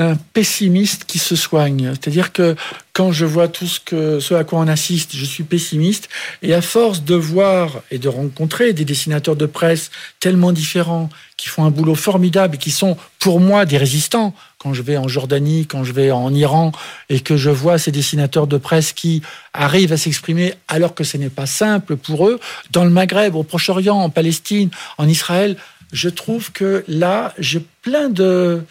[0.01, 1.91] un pessimiste qui se soigne.
[1.91, 2.57] C'est-à-dire que
[2.95, 6.09] quand je vois tout ce, que, ce à quoi on assiste, je suis pessimiste.
[6.43, 11.49] Et à force de voir et de rencontrer des dessinateurs de presse tellement différents, qui
[11.49, 15.09] font un boulot formidable et qui sont pour moi des résistants, quand je vais en
[15.09, 16.73] Jordanie, quand je vais en Iran,
[17.11, 21.19] et que je vois ces dessinateurs de presse qui arrivent à s'exprimer alors que ce
[21.19, 25.57] n'est pas simple pour eux, dans le Maghreb, au Proche-Orient, en Palestine, en Israël,
[25.93, 28.63] je trouve que là, j'ai plein de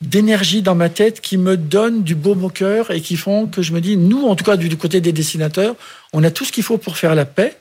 [0.00, 3.62] d'énergie dans ma tête qui me donne du beau au cœur et qui font que
[3.62, 5.76] je me dis, nous, en tout cas du côté des dessinateurs,
[6.12, 7.56] on a tout ce qu'il faut pour faire la paix.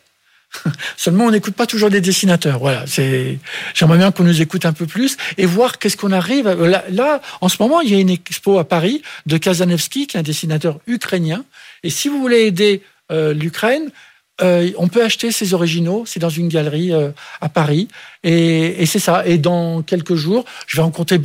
[0.97, 2.59] Seulement, on n'écoute pas toujours des dessinateurs.
[2.59, 3.37] Voilà, c'est.
[3.73, 6.49] J'aimerais bien qu'on nous écoute un peu plus et voir qu'est-ce qu'on arrive.
[6.49, 10.17] Là, là, en ce moment, il y a une expo à Paris de Kazanevski, qui
[10.17, 11.45] est un dessinateur ukrainien.
[11.83, 13.91] Et si vous voulez aider euh, l'Ukraine,
[14.41, 16.03] euh, on peut acheter ces originaux.
[16.05, 17.87] C'est dans une galerie euh, à Paris.
[18.23, 19.25] Et, c'est ça.
[19.27, 21.17] Et dans quelques jours, je vais rencontrer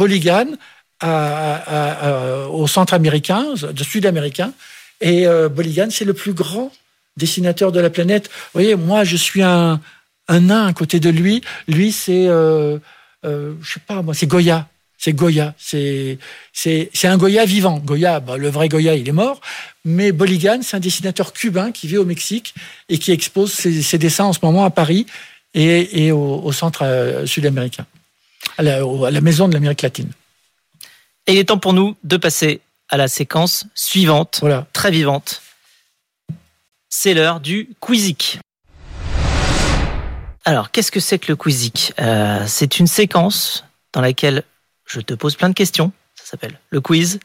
[1.05, 4.53] Bolligan au centre américain, sud-américain.
[5.01, 6.73] Et euh, Bolligan, c'est le plus grand
[7.17, 8.29] dessinateur de la planète.
[8.29, 9.81] Vous voyez, moi, je suis un,
[10.29, 11.43] nain à côté de lui.
[11.69, 12.79] Lui, c'est, je
[13.63, 14.69] sais pas, moi, c'est Goya.
[15.05, 15.55] C'est Goya.
[15.59, 16.19] C'est,
[17.05, 17.79] un Goya vivant.
[17.79, 19.41] Goya, bah, le vrai Goya, il est mort.
[19.85, 22.55] Mais Boligan, c'est un dessinateur cubain qui vit au Mexique
[22.89, 25.05] et qui expose ses, dessins en ce moment à Paris
[25.53, 27.87] et, au, centre euh, sud-américain,
[28.57, 30.11] à la, maison de l'Amérique latine.
[31.27, 34.67] Et il est temps pour nous de passer à la séquence suivante, voilà.
[34.73, 35.43] très vivante.
[36.91, 38.39] C'est l'heure du Quizik.
[40.45, 44.45] Alors, qu'est-ce que c'est que le Quizik euh, C'est une séquence dans laquelle
[44.85, 45.93] je te pose plein de questions.
[46.15, 47.21] Ça s'appelle le quiz.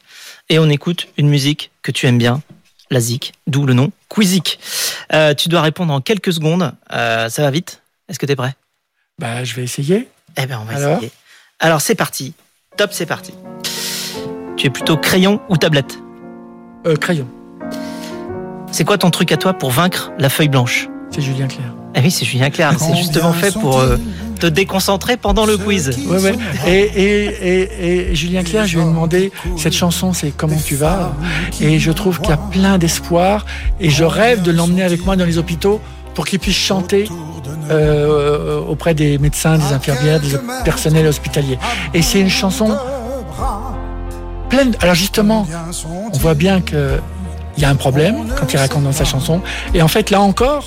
[0.49, 2.41] Et on écoute une musique que tu aimes bien,
[2.89, 4.59] la zik, d'où le nom Quizik.
[5.13, 6.73] Euh, tu dois répondre en quelques secondes.
[6.91, 7.81] Euh, ça va vite?
[8.07, 8.55] Est-ce que tu es prêt?
[9.19, 10.07] Bah, je vais essayer.
[10.37, 11.11] Eh bien, on va essayer.
[11.59, 12.33] Alors, c'est parti.
[12.77, 13.33] Top, c'est parti.
[14.59, 15.99] Tu es plutôt crayon ou tablette
[16.85, 17.25] euh, Crayon.
[18.73, 21.73] C'est quoi ton truc à toi pour vaincre la feuille blanche C'est Julien Clerc.
[21.95, 22.73] Ah oui, c'est Julien Clerc.
[22.77, 23.95] C'est justement fait pour euh,
[24.37, 25.97] te déconcentrer pendant le quiz.
[26.09, 26.35] Ouais, ouais.
[26.67, 31.13] Et, et, et, Julien Clerc, je lui ai demandé cette chanson, c'est Comment tu vas
[31.61, 33.45] Et je trouve qu'il y a plein d'espoir.
[33.79, 35.79] Et je rêve de l'emmener avec moi dans les hôpitaux
[36.15, 37.07] pour qu'il puisse chanter
[37.71, 41.57] euh, auprès des médecins, des infirmières, des personnels hospitaliers.
[41.93, 42.75] Et c'est une chanson
[44.49, 44.75] pleine.
[44.81, 45.47] Alors justement,
[46.13, 46.99] on voit bien que
[47.57, 49.41] il y a un problème quand il raconte dans sa chanson.
[49.73, 50.65] Et en fait, là encore,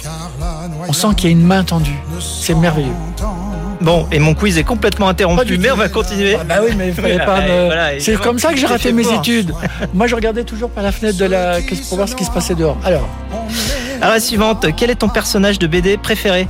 [0.88, 1.99] on sent qu'il y a une main tendue.
[2.21, 2.92] C'est merveilleux.
[3.81, 6.37] Bon, et mon quiz est complètement interrompu, mais on va continuer.
[6.38, 7.40] Ah bah oui, mais il fallait pas
[7.99, 9.53] C'est comme ça que j'ai raté mes études.
[9.95, 11.57] Moi, je regardais toujours par la fenêtre de la...
[11.88, 12.77] pour voir ce qui se passait dehors.
[12.85, 13.09] Alors.
[14.01, 14.66] Alors, la suivante.
[14.77, 16.47] Quel est ton personnage de BD préféré?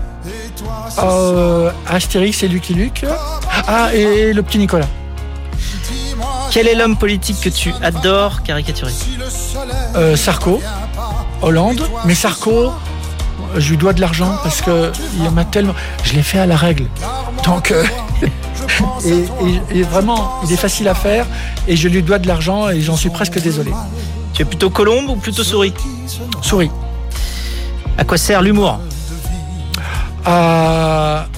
[0.99, 3.05] Euh, Astérix et Lucky Luke.
[3.67, 4.89] Ah, et le petit Nicolas.
[6.53, 8.93] Quel est l'homme politique que tu adores caricaturer
[9.97, 10.61] euh, Sarko,
[11.41, 12.71] Hollande, mais Sarko,
[13.57, 15.75] je lui dois de l'argent parce que il m'a tellement.
[16.05, 16.89] Je l'ai fait à la règle.
[17.47, 17.83] Donc, euh,
[19.75, 21.25] et, vraiment, il est facile à faire
[21.67, 23.73] et je lui dois de l'argent et j'en suis presque désolé.
[24.35, 25.73] Tu es plutôt colombe ou plutôt souris
[26.43, 26.71] Souris.
[27.97, 28.79] À quoi sert l'humour?
[30.27, 31.29] À,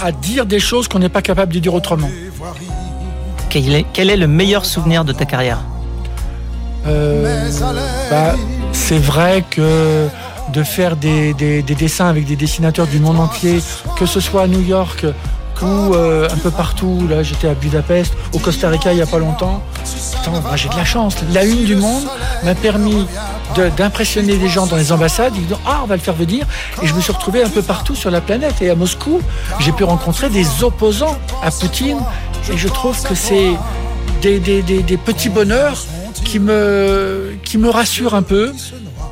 [0.00, 2.08] à dire des choses qu'on n'est pas capable de dire autrement.
[3.50, 5.58] Quel est, le meilleur souvenir de ta carrière
[6.86, 7.48] euh,
[8.10, 8.34] bah,
[8.72, 10.08] C'est vrai que
[10.52, 13.60] de faire des, dessins avec des dessinateurs du monde entier,
[13.96, 15.06] que ce soit à New York
[15.66, 17.06] euh, un peu partout.
[17.08, 19.62] Là, j'étais à Budapest, au Costa Rica il n'y a pas longtemps.
[20.54, 21.16] j'ai de la chance.
[21.32, 22.04] La une du monde
[22.44, 23.06] m'a permis
[23.76, 25.32] d'impressionner des gens dans les ambassades.
[25.36, 26.46] Ils disent Ah, on va le faire venir.
[26.82, 28.60] Et je me suis retrouvé un peu partout sur la planète.
[28.62, 29.20] Et à Moscou,
[29.60, 31.98] j'ai pu rencontrer des opposants à Poutine.
[32.52, 33.52] Et je trouve que c'est
[34.22, 35.78] des, petits bonheurs
[36.24, 38.52] qui me rassurent un peu.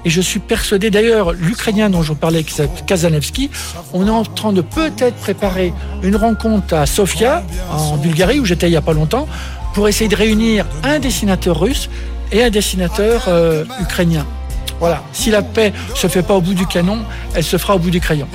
[0.07, 2.45] Et je suis persuadé, d'ailleurs, l'Ukrainien dont je parlais,
[2.87, 3.51] Kazanevski,
[3.93, 7.43] on est en train de peut-être préparer une rencontre à Sofia,
[7.73, 9.27] en Bulgarie, où j'étais il n'y a pas longtemps,
[9.75, 11.91] pour essayer de réunir un dessinateur russe
[12.31, 14.25] et un dessinateur euh, ukrainien.
[14.79, 17.01] Voilà, si la paix se fait pas au bout du canon,
[17.35, 18.29] elle se fera au bout du crayon.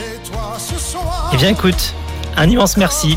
[1.31, 1.95] Eh bien écoute,
[2.35, 3.15] un immense merci.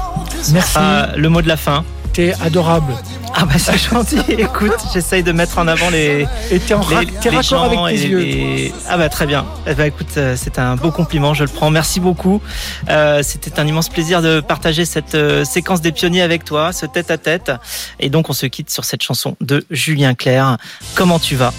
[0.52, 0.78] Merci.
[1.16, 1.84] le mot de la fin.
[2.14, 2.94] T'es adorable.
[3.34, 4.18] Ah bah c'est gentil.
[4.28, 6.28] Écoute, j'essaye de mettre en avant les.
[6.52, 8.72] Et t'es en avec tes yeux.
[8.88, 9.44] Ah bah très bien.
[9.66, 11.70] Eh bah écoute, euh, c'est un beau compliment, je le prends.
[11.70, 12.40] Merci beaucoup.
[12.88, 16.86] Euh, C'était un immense plaisir de partager cette euh, séquence des pionniers avec toi, ce
[16.86, 17.50] tête à tête.
[17.98, 20.56] Et donc on se quitte sur cette chanson de Julien Clerc.
[20.94, 21.52] Comment tu vas?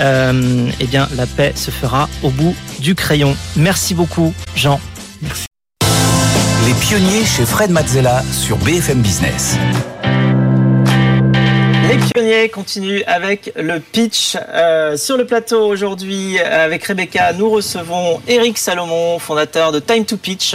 [0.00, 3.36] Euh, Eh bien, la paix se fera au bout du crayon.
[3.56, 4.78] Merci beaucoup, Jean.
[5.20, 5.46] Merci.
[6.76, 9.56] Les pionniers chez Fred Mazzella sur BFM Business.
[11.96, 14.36] Les pionniers continuent avec le pitch.
[14.36, 20.18] Euh, sur le plateau aujourd'hui, avec Rebecca, nous recevons Eric Salomon, fondateur de Time to
[20.18, 20.54] Pitch,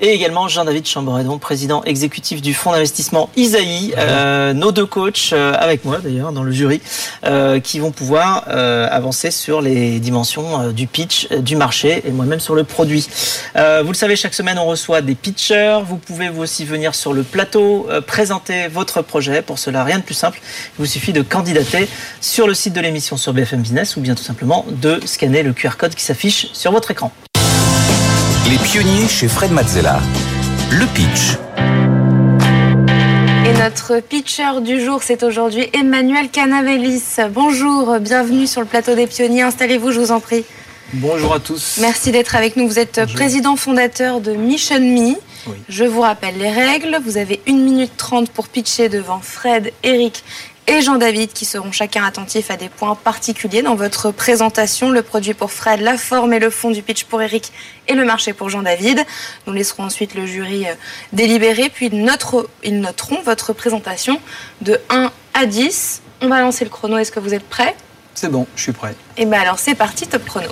[0.00, 3.92] et également Jean-David Chamboredon, président exécutif du fonds d'investissement Isaïe.
[3.98, 6.80] Euh, nos deux coachs, euh, avec moi d'ailleurs, dans le jury,
[7.62, 12.64] qui vont pouvoir avancer sur les dimensions du pitch, du marché, et moi-même sur le
[12.64, 13.06] produit.
[13.54, 15.80] vous le savez, chaque semaine, on reçoit des pitchers.
[15.84, 19.42] Vous pouvez vous aussi venir sur le plateau, présenter votre projet.
[19.42, 20.40] Pour cela, rien de plus simple.
[20.78, 21.88] Il vous suffit de candidater
[22.20, 25.52] sur le site de l'émission sur BFM Business ou bien tout simplement de scanner le
[25.52, 27.12] QR code qui s'affiche sur votre écran.
[28.48, 30.00] Les pionniers chez Fred Mazzella.
[30.70, 31.36] Le pitch.
[33.46, 37.02] Et notre pitcher du jour, c'est aujourd'hui Emmanuel Canavelis.
[37.30, 39.42] Bonjour, bienvenue sur le plateau des pionniers.
[39.42, 40.44] Installez-vous, je vous en prie.
[40.94, 41.78] Bonjour à tous.
[41.80, 42.66] Merci d'être avec nous.
[42.66, 45.14] Vous êtes président fondateur de Mission Me.
[45.68, 46.98] Je vous rappelle les règles.
[47.04, 50.24] Vous avez 1 minute 30 pour pitcher devant Fred, Eric
[50.70, 54.90] et Jean-David qui seront chacun attentifs à des points particuliers dans votre présentation.
[54.90, 57.52] Le produit pour Fred, la forme et le fond du pitch pour Eric
[57.88, 59.04] et le marché pour Jean-David.
[59.48, 60.74] Nous laisserons ensuite le jury euh,
[61.12, 62.00] délibérer, puis ils
[62.80, 64.20] noteront votre présentation
[64.60, 66.02] de 1 à 10.
[66.20, 66.98] On va lancer le chrono.
[66.98, 67.74] Est-ce que vous êtes prêts?
[68.14, 68.94] C'est bon, je suis prêt.
[69.16, 70.50] Et eh bien alors c'est parti, top chrono.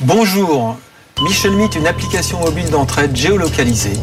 [0.00, 0.76] Bonjour.
[1.22, 3.98] Michel Meet, une application mobile d'entraide géolocalisée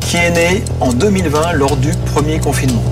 [0.00, 2.84] qui est née en 2020 lors du premier confinement.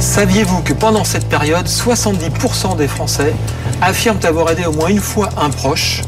[0.00, 3.34] Saviez-vous que pendant cette période, 70% des Français
[3.82, 6.00] affirment avoir aidé au moins une fois un proche,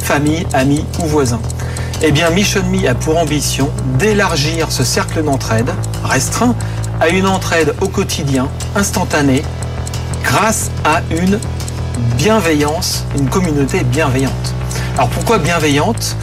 [0.00, 1.40] famille, ami ou voisin?
[2.02, 5.70] Eh bien, Mission Me a pour ambition d'élargir ce cercle d'entraide
[6.02, 6.56] restreint
[7.00, 9.44] à une entraide au quotidien, instantanée,
[10.24, 11.38] grâce à une
[12.18, 14.54] bienveillance, une communauté bienveillante.
[14.96, 16.16] Alors pourquoi bienveillante?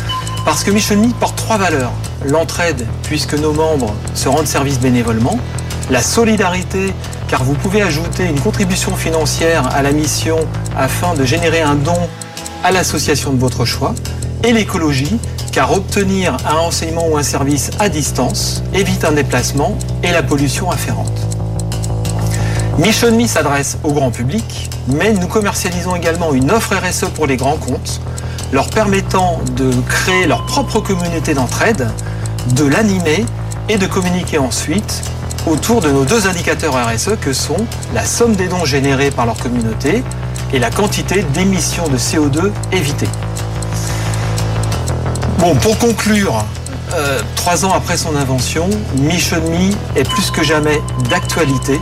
[0.44, 1.94] Parce que Mission Me porte trois valeurs.
[2.26, 5.40] L'entraide, puisque nos membres se rendent service bénévolement,
[5.90, 6.94] la solidarité,
[7.28, 10.38] car vous pouvez ajouter une contribution financière à la mission
[10.78, 11.98] afin de générer un don
[12.64, 13.94] à l'association de votre choix,
[14.44, 15.18] et l'écologie,
[15.52, 20.72] car obtenir un renseignement ou un service à distance évite un déplacement et la pollution
[20.72, 21.12] afférente.
[22.80, 27.38] Mission Me s'adresse au grand public, mais nous commercialisons également une offre RSE pour les
[27.38, 28.02] grands comptes,
[28.52, 31.88] leur permettant de créer leur propre communauté d'entraide,
[32.56, 33.26] de l'animer
[33.70, 35.04] et de communiquer ensuite
[35.48, 39.38] autour de nos deux indicateurs RSE que sont la somme des dons générés par leur
[39.38, 40.04] communauté
[40.54, 43.10] et la quantité d'émissions de CO2 évitées.
[45.40, 46.46] Bon, pour conclure,
[46.94, 51.82] euh, trois ans après son invention, Mission Me est plus que jamais d'actualité,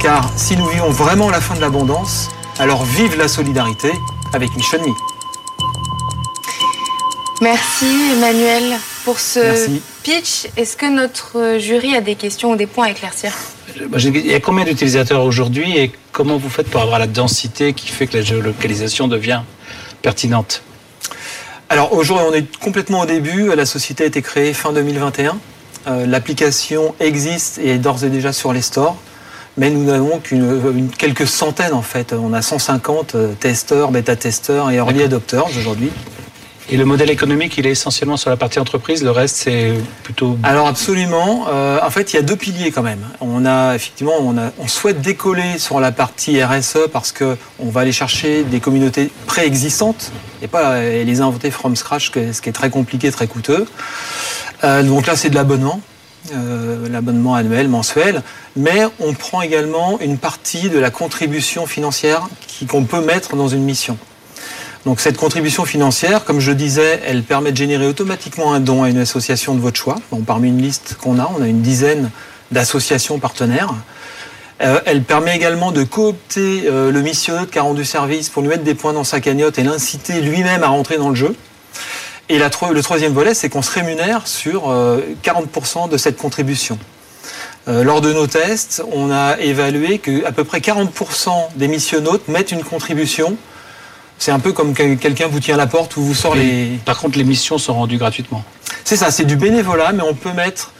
[0.00, 2.28] car si nous vivons vraiment la fin de l'abondance,
[2.58, 3.90] alors vive la solidarité
[4.32, 5.13] avec Mission Me.
[7.44, 7.84] Merci
[8.16, 9.68] Emmanuel pour ce
[10.02, 10.46] pitch.
[10.56, 13.32] Est-ce que notre jury a des questions ou des points à éclaircir
[13.76, 17.88] Il y a combien d'utilisateurs aujourd'hui et comment vous faites pour avoir la densité qui
[17.88, 19.42] fait que la géolocalisation devient
[20.00, 20.62] pertinente?
[21.68, 23.54] Alors aujourd'hui, on est complètement au début.
[23.54, 25.36] La société a été créée fin 2021.
[25.86, 28.96] Euh, l'application existe et est d'ores et déjà sur les stores.
[29.58, 32.14] Mais nous n'avons qu'une quelques centaines en fait.
[32.14, 35.90] On a 150 euh, testeurs, bêta-testeurs et early adopters aujourd'hui.
[36.70, 40.38] Et le modèle économique, il est essentiellement sur la partie entreprise, le reste c'est plutôt...
[40.42, 43.04] Alors absolument, euh, en fait il y a deux piliers quand même.
[43.20, 47.92] On a effectivement, on, souhaite décoller sur la partie RSE parce que on va aller
[47.92, 50.10] chercher des communautés préexistantes
[50.42, 53.66] et pas les inventer from scratch, ce qui est très compliqué, très coûteux.
[54.64, 55.80] Euh, donc là c'est de l'abonnement.
[56.32, 58.22] Euh, l'abonnement annuel, mensuel,
[58.56, 62.28] mais on prend également une partie de la contribution financière
[62.66, 63.98] qu'on peut mettre dans une mission.
[64.86, 68.90] Donc cette contribution financière, comme je disais, elle permet de générer automatiquement un don à
[68.90, 69.96] une association de votre choix.
[70.26, 72.10] parmi une liste qu'on a, on a une dizaine
[72.50, 73.72] d'associations partenaires.
[74.60, 78.50] Euh, elle permet également de coopter euh, le missionnaire qui a rendu service pour lui
[78.50, 81.34] mettre des points dans sa cagnotte et l'inciter lui-même à rentrer dans le jeu.
[82.28, 84.70] Et le troisième volet, c'est qu'on se rémunère sur
[85.22, 86.78] 40% euh, de cette contribution.
[87.66, 92.62] lors de nos tests, on a évalué qu'à peu près 40% des missionnautes mettent une
[92.62, 93.36] contribution
[94.18, 96.78] c'est un peu comme quelqu'un vous tient à la porte ou vous sort les.
[96.84, 98.44] Par contre, les missions sont rendues gratuitement.
[98.84, 100.72] C'est ça, c'est du bénévolat, mais on peut mettre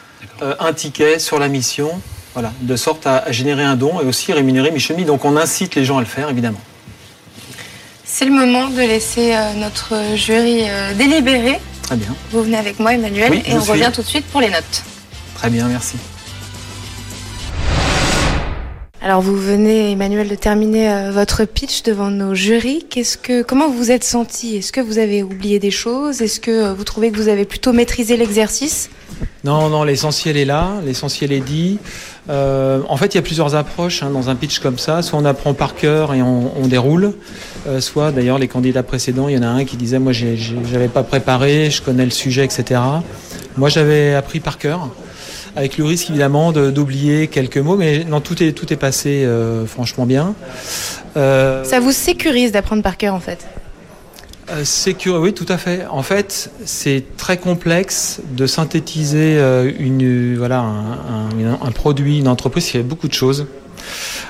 [0.43, 1.91] euh, un ticket sur la mission,
[2.33, 5.85] voilà, de sorte à, générer un don et aussi rémunérer Michel Donc on incite les
[5.85, 6.61] gens à le faire, évidemment.
[8.05, 11.61] C'est le moment de laisser euh, notre jury euh, délibérer.
[11.83, 12.15] Très bien.
[12.31, 14.83] Vous venez avec moi, Emmanuel, et on revient tout de suite pour les notes.
[15.35, 15.97] Très bien, merci.
[19.05, 22.87] Alors vous venez, Emmanuel, de terminer euh, votre pitch devant nos jurys.
[23.47, 24.57] Comment vous vous êtes senti?
[24.57, 26.23] Est-ce que vous avez oublié des choses?
[26.23, 28.89] Est-ce que euh, vous trouvez que vous avez plutôt maîtrisé l'exercice?
[29.45, 31.77] Non, non, l'essentiel est là, l'essentiel est dit.
[32.31, 35.03] Euh, en fait, il y a plusieurs approches hein, dans un pitch comme ça.
[35.03, 37.13] Soit on apprend par cœur et on, déroule,
[37.81, 41.03] soit d'ailleurs les candidats précédents, il y en a un qui disait moi j'avais pas
[41.03, 42.81] préparé, je connais le sujet, etc.
[43.59, 44.89] Moi j'avais appris par cœur
[45.57, 49.67] avec le risque évidemment d'oublier quelques mots, mais non, tout est, tout est passé euh,
[49.67, 50.35] franchement bien.
[51.17, 53.47] Euh, Ça vous sécurise d'apprendre par cœur en fait
[54.51, 55.87] euh, oui, tout à fait.
[55.91, 61.29] En fait, c'est très complexe de synthétiser euh, une, voilà, un,
[61.63, 63.47] un, produit, une entreprise qui fait beaucoup de choses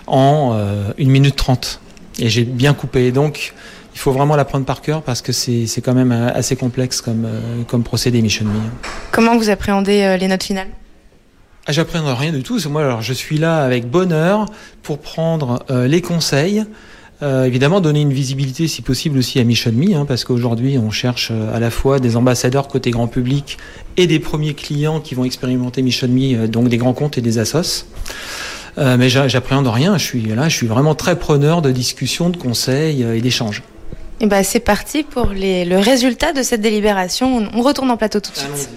[0.06, 0.56] en
[0.98, 1.80] une minute trente.
[2.20, 3.10] Et j'ai bien coupé.
[3.10, 3.54] Donc,
[3.94, 7.26] il faut vraiment l'apprendre par cœur parce que c'est quand même assez complexe comme,
[7.66, 8.60] comme procédé Mission Me.
[9.10, 10.68] Comment vous appréhendez les notes finales
[11.67, 12.58] ah, J'apprendrai rien du tout.
[12.69, 14.46] Moi, alors, je suis là avec bonheur
[14.83, 16.65] pour prendre euh, les conseils,
[17.23, 20.90] Euh, évidemment, donner une visibilité, si possible, aussi à Mission Me, hein, parce qu'aujourd'hui, on
[20.90, 23.56] cherche euh, à la fois des ambassadeurs côté grand public
[23.96, 27.38] et des premiers clients qui vont expérimenter Mission Me, donc des grands comptes et des
[27.38, 27.87] assos.
[28.77, 29.96] Euh, mais j'appréhende rien.
[29.96, 33.62] Je suis là, je suis vraiment très preneur de discussions, de conseils et d'échanges.
[34.21, 37.48] Et ben c'est parti pour les, le résultat de cette délibération.
[37.54, 38.71] On retourne en plateau tout de suite.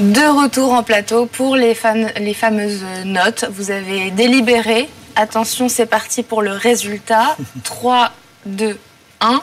[0.00, 3.44] De retour en plateau pour les, fameuses notes.
[3.52, 7.36] Vous avez délibéré Attention, c'est parti pour le résultat.
[7.64, 8.10] 3,
[8.46, 8.78] 2,
[9.20, 9.42] 1.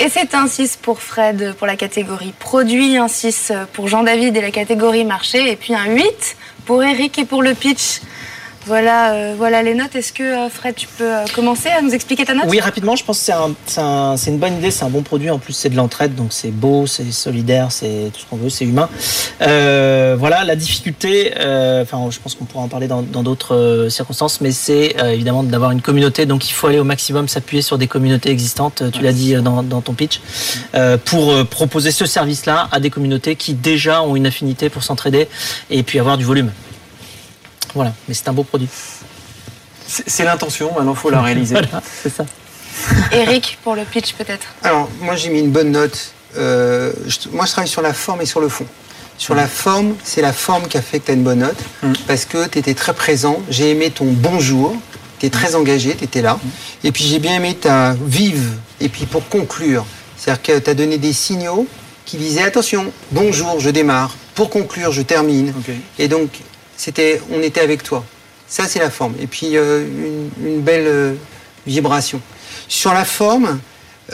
[0.00, 4.40] Et c'est un 6 pour Fred pour la catégorie produit, un 6 pour Jean-David et
[4.40, 8.00] la catégorie marché, et puis un 8 pour Eric et pour le pitch.
[8.66, 9.94] Voilà, euh, voilà les notes.
[9.96, 12.44] Est-ce que euh, Fred, tu peux euh, commencer à nous expliquer ta note?
[12.48, 12.94] Oui, rapidement.
[12.94, 13.32] Je pense que
[13.66, 15.30] c'est un, une bonne idée, c'est un bon produit.
[15.30, 18.50] En plus, c'est de l'entraide, donc c'est beau, c'est solidaire, c'est tout ce qu'on veut,
[18.50, 18.88] c'est humain.
[19.40, 21.32] voilà, la difficulté.
[21.82, 25.82] Enfin, je pense qu'on pourra en parler dans d'autres circonstances, mais c'est évidemment d'avoir une
[25.82, 26.26] communauté.
[26.26, 28.84] Donc, il faut aller au maximum s'appuyer sur des communautés existantes.
[28.92, 30.20] Tu l'as dit dans, dans, ton pitch,
[31.04, 35.28] pour proposer ce service-là à des communautés qui déjà ont une affinité pour s'entraider
[35.70, 36.52] et puis avoir du volume.
[37.74, 38.68] Voilà, mais c'est un beau produit.
[39.86, 41.56] C'est l'intention, maintenant il faut la réaliser.
[42.02, 42.24] c'est ça.
[43.12, 46.12] Eric, pour le pitch peut-être Alors, moi j'ai mis une bonne note.
[46.36, 46.92] Euh,
[47.32, 48.66] moi je travaille sur la forme et sur le fond.
[49.18, 51.58] Sur la forme, c'est la forme qui a fait que tu as une bonne note,
[51.82, 51.92] mm.
[52.06, 53.40] parce que tu étais très présent.
[53.50, 54.74] J'ai aimé ton bonjour,
[55.20, 56.34] tu es très engagé, tu étais là.
[56.42, 56.86] Mm.
[56.86, 58.54] Et puis j'ai bien aimé ta vive.
[58.80, 59.84] Et puis pour conclure,
[60.16, 61.66] c'est-à-dire que tu as donné des signaux
[62.04, 64.16] qui disaient attention, bonjour, je démarre.
[64.34, 65.52] Pour conclure, je termine.
[65.98, 66.30] Et donc,
[66.82, 68.04] c'était, on était avec toi.
[68.48, 69.14] Ça, c'est la forme.
[69.20, 69.86] Et puis, euh,
[70.44, 71.14] une, belle euh,
[71.64, 72.20] vibration.
[72.66, 73.60] Sur la forme,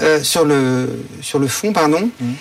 [0.00, 2.32] euh, sur, le, sur le fond, pardon, mmh.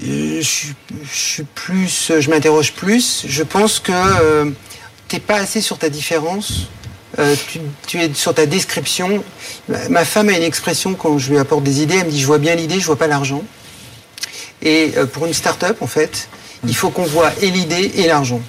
[0.00, 0.72] je,
[1.10, 3.24] suis plus, je m'interroge plus.
[3.26, 4.44] Je pense que
[5.08, 6.68] tu n'es pas assez sur ta différence.
[7.88, 9.24] Tu, es sur ta description.
[9.90, 11.96] Ma femme a une expression quand je lui apporte des idées.
[11.96, 13.42] Elle me dit Je vois bien l'idée, je vois pas l'argent.
[14.62, 16.28] Et pour une start-up, en fait,
[16.64, 18.40] il faut qu'on voit et l'idée et l'argent.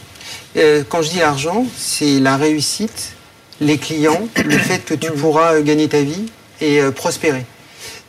[0.58, 3.14] Euh, quand je dis l'argent, c'est la réussite,
[3.62, 6.26] les clients, le fait que tu pourras euh, gagner ta vie
[6.62, 7.46] et euh, prospérer.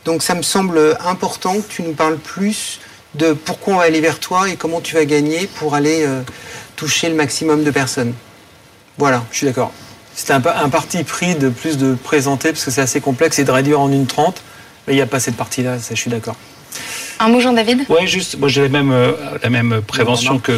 [0.05, 2.79] Donc ça me semble important que tu nous parles plus
[3.13, 6.07] de pourquoi on va aller vers toi et comment tu vas gagner pour aller
[6.75, 8.13] toucher le maximum de personnes.
[8.97, 9.23] Voilà.
[9.31, 9.71] Je suis d'accord.
[10.15, 13.51] C'était un, parti pris de plus de présenter parce que c'est assez complexe et de
[13.51, 14.41] réduire en une trente.
[14.87, 16.35] Mais il n'y a pas cette partie-là, je suis d'accord.
[17.21, 17.85] Un mot, Jean-David?
[17.87, 19.11] Oui, juste, moi j'ai la même, euh,
[19.43, 20.53] la même prévention que,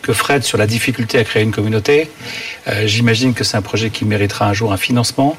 [0.00, 2.08] que, Fred sur la difficulté à créer une communauté.
[2.68, 5.36] Euh, j'imagine que c'est un projet qui méritera un jour un financement.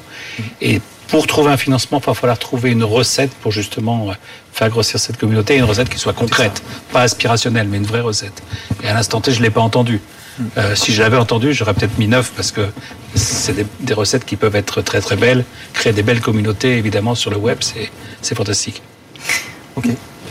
[0.60, 4.14] Et pour trouver un financement, il va falloir trouver une recette pour justement euh,
[4.52, 8.42] faire grossir cette communauté, une recette qui soit concrète, pas aspirationnelle, mais une vraie recette.
[8.84, 10.00] Et à l'instant T, je ne l'ai pas entendu.
[10.74, 12.68] si je l'avais entendu, j'aurais peut-être mis neuf parce que
[13.14, 15.44] c'est des, des, recettes qui peuvent être très très belles.
[15.72, 17.58] Créer des belles communautés, évidemment, sur le web,
[18.20, 18.82] c'est fantastique.
[19.76, 19.86] Ok.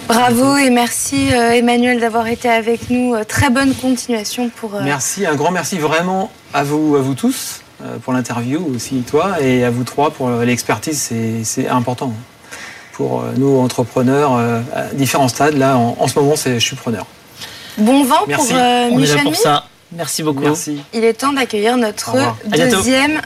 [0.10, 3.14] Bravo et merci euh, Emmanuel d'avoir été avec nous.
[3.14, 4.74] Euh, très bonne continuation pour.
[4.74, 7.62] Euh, merci, un grand merci vraiment à vous, à vous tous
[8.03, 12.12] pour l'interview aussi toi et à vous trois pour l'expertise, c'est important
[12.91, 15.55] pour nous entrepreneurs à différents stades.
[15.55, 17.05] Là, en, ce moment, je suis preneur.
[17.78, 18.43] Bon vent pour
[18.97, 19.24] Michel.
[19.24, 19.64] pour ça.
[19.93, 20.41] Merci beaucoup.
[20.41, 20.82] Merci.
[20.93, 23.22] Il est temps d'accueillir notre deuxième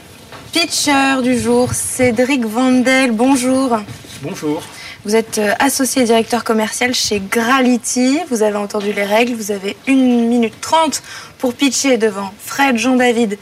[0.52, 3.10] pitcher du jour, Cédric Vandel.
[3.10, 3.76] Bonjour.
[4.22, 4.62] Bonjour.
[5.04, 8.20] Vous êtes euh, associé directeur commercial chez Grality.
[8.30, 9.34] Vous avez entendu les règles.
[9.34, 11.02] Vous avez 1 minute 30
[11.38, 13.38] pour pitcher devant Fred, Jean-David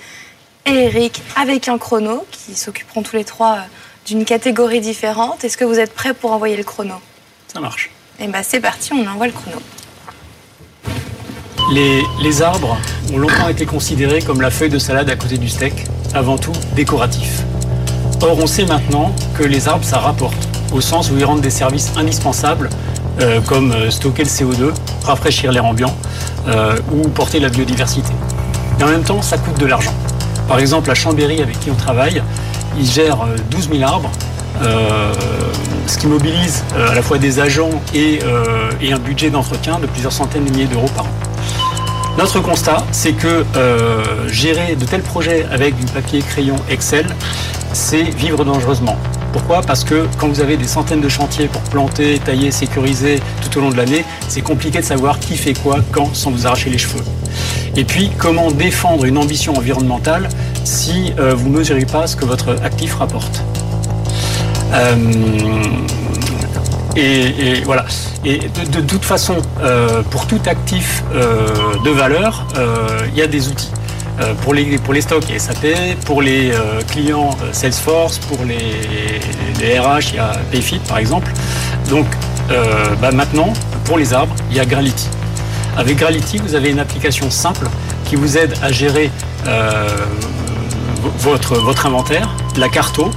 [0.66, 3.60] et Eric avec un chrono qui s'occuperont tous les trois euh,
[4.06, 5.44] d'une catégorie différente.
[5.44, 6.96] Est-ce que vous êtes prêts pour envoyer le chrono?
[7.52, 7.90] Ça marche.
[8.18, 9.58] Eh bien, c'est parti, on envoie le chrono.
[11.72, 12.76] Les, les, arbres
[13.12, 15.74] ont longtemps été considérés comme la feuille de salade à côté du steak,
[16.12, 17.44] avant tout décoratif.
[18.22, 21.50] Or, on sait maintenant que les arbres, ça rapporte au sens où ils rendent des
[21.50, 22.70] services indispensables
[23.20, 24.72] euh, comme euh, stocker le CO2,
[25.04, 25.94] rafraîchir l'air ambiant
[26.46, 28.12] euh, ou porter la biodiversité.
[28.78, 29.92] Et en même temps, ça coûte de l'argent.
[30.46, 32.22] Par exemple, à Chambéry, avec qui on travaille,
[32.78, 34.10] ils gèrent 12 000 arbres,
[35.86, 38.20] ce qui mobilise à la fois des agents et,
[38.80, 41.08] et un budget d'entretien de plusieurs centaines de milliers d'euros par an.
[42.18, 43.44] Notre constat, c'est que
[44.28, 47.06] gérer de tels projets avec du papier, crayon, Excel,
[47.72, 48.96] c'est vivre dangereusement.
[49.32, 49.62] Pourquoi?
[49.62, 53.62] Parce que quand vous avez des centaines de chantiers pour planter, tailler, sécuriser tout au
[53.62, 56.76] long de l'année, c'est compliqué de savoir qui fait quoi, quand, sans vous arracher les
[56.76, 57.02] cheveux.
[57.74, 60.28] Et puis, comment défendre une ambition environnementale
[60.64, 63.42] si euh, vous ne mesurez pas ce que votre actif rapporte?
[64.74, 64.96] Euh,
[66.96, 67.86] et, voilà.
[68.24, 72.46] Et de, toute façon, euh, pour tout actif de valeur,
[73.08, 73.70] il y a des outils.
[74.20, 75.66] euh, pour, les, pour les stocks, il y a SAP,
[76.04, 81.32] pour les euh, clients euh, Salesforce, pour les, RH, il y a Payfit par exemple.
[81.88, 82.06] Donc
[83.00, 83.52] bah, maintenant,
[83.86, 85.08] pour les arbres, il y a Grality.
[85.78, 87.66] Avec Grality, vous avez une application simple
[88.04, 89.10] qui vous aide à gérer
[91.18, 92.28] votre, votre inventaire,
[92.58, 93.10] la carto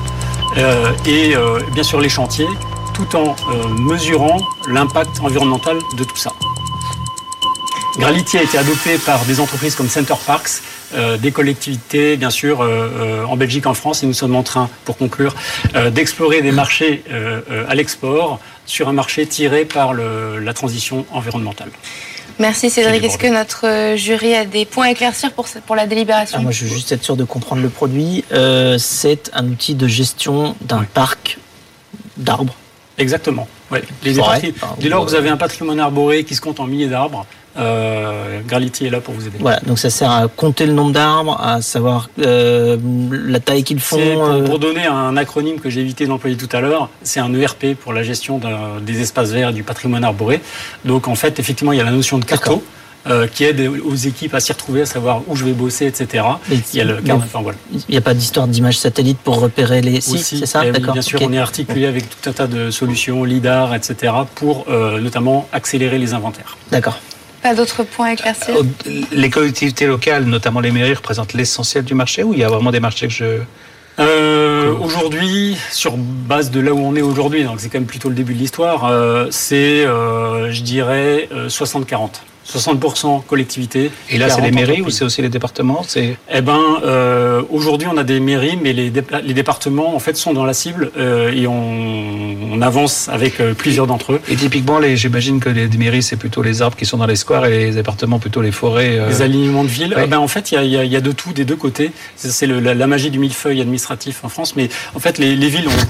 [1.06, 1.36] et
[1.74, 2.48] bien sûr les chantiers,
[2.96, 3.36] tout en
[3.82, 4.38] mesurant
[4.70, 6.32] l'impact environnemental de tout ça.
[7.98, 10.62] Grality a été adopté par des entreprises comme Center Parks,
[10.94, 14.44] euh, des collectivités, bien sûr, euh, euh, en Belgique, en France, et nous sommes en
[14.44, 15.34] train, pour conclure,
[15.92, 17.04] d'explorer des marchés
[17.68, 21.70] à l'export sur un marché tiré par la transition environnementale.
[22.40, 23.04] Merci Cédric.
[23.04, 26.38] Est-ce que notre jury a des points à éclaircir pour, pour la délibération?
[26.40, 28.24] Ah, Moi, je veux juste être sûr de comprendre le produit.
[28.78, 31.38] c'est un outil de gestion d'un parc
[32.18, 32.56] d'arbres.
[32.98, 33.48] Exactement.
[33.72, 33.82] Ouais.
[34.04, 37.26] Les dès lors que vous avez un patrimoine arboré qui se compte en milliers d'arbres,
[37.58, 39.38] euh, est là pour vous aider.
[39.40, 42.78] Voilà, donc ça sert à compter le nombre d'arbres, à savoir euh,
[43.12, 43.98] la taille qu'ils font.
[44.00, 44.46] Euh.
[44.46, 47.94] Pour, donner un acronyme que j'ai évité d'employer tout à l'heure, c'est un ERP pour
[47.94, 48.42] la gestion
[48.82, 50.42] des espaces verts et du patrimoine arboré.
[50.84, 52.64] Donc en fait, effectivement, il y a la notion de carto.
[53.08, 56.24] Euh, qui aide aux équipes à s'y retrouver, à savoir où je vais bosser, etc.
[56.50, 60.18] il y a le Il n'y a pas d'histoire d'image satellite pour repérer les sites,
[60.18, 63.76] c'est ça eh Bien sûr, on est articulé avec tout un tas de solutions, LIDAR,
[63.76, 66.58] etc., pour notamment accélérer les inventaires.
[66.72, 67.00] D'accord.
[67.46, 68.56] Pas d'autres points à éclaircir?
[69.12, 72.72] Les collectivités locales, notamment les mairies, représentent l'essentiel du marché ou il y a vraiment
[72.72, 73.42] des marchés que je...
[74.00, 78.10] Euh, aujourd'hui, sur base de là où on est aujourd'hui, donc c'est quand même plutôt
[78.10, 82.22] le début de l'histoire, euh, c'est, euh, je dirais, 60-40.
[82.48, 83.92] 60% collectivité.
[84.10, 85.84] Et là, c'est les mairies ou c'est aussi les départements?
[85.88, 86.18] C'est.
[86.32, 88.92] Eh ben, euh, aujourd'hui, on a des mairies, mais les,
[89.24, 93.54] les, départements, en fait, sont dans la cible euh, et on, on, avance avec euh,
[93.54, 94.22] plusieurs d'entre eux.
[94.30, 97.46] Et typiquement, j'imagine que les mairies, c'est plutôt les arbres qui sont dans les squares
[97.48, 99.00] et les départements plutôt les forêts.
[99.08, 99.96] Les alignements de villes.
[100.02, 101.92] Eh ben, en fait, il y a, y a, de tout des deux côtés.
[102.16, 105.68] C'est la, la, magie du millefeuille administratif en France, mais en fait, les, les villes
[105.68, 105.86] ont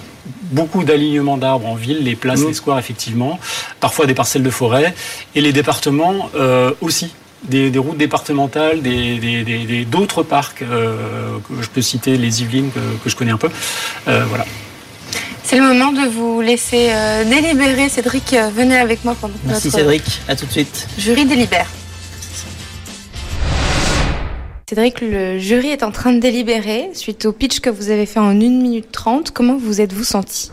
[0.51, 2.47] beaucoup d'alignements d'arbres en ville, les places, mmh.
[2.47, 3.39] les squares effectivement,
[3.79, 4.93] parfois des parcelles de forêt,
[5.35, 7.13] et les départements euh, aussi.
[7.43, 13.15] Des, routes départementales, d'autres des, parcs, euh, que je peux citer les Yvelines que, je
[13.15, 13.49] connais un peu.
[14.07, 14.45] Euh, voilà.
[15.43, 16.91] C'est le moment de vous laisser
[17.29, 17.87] délibérer.
[17.87, 20.87] Cédric, venez avec moi pendant Merci Cédric, à tout de suite.
[20.97, 21.67] Jury délibère.
[24.67, 28.17] Cédric, le jury est en train de délibérer suite au pitch que vous avez fait
[28.17, 29.29] en 1 minute 30.
[29.29, 30.49] Comment vous êtes-vous senti?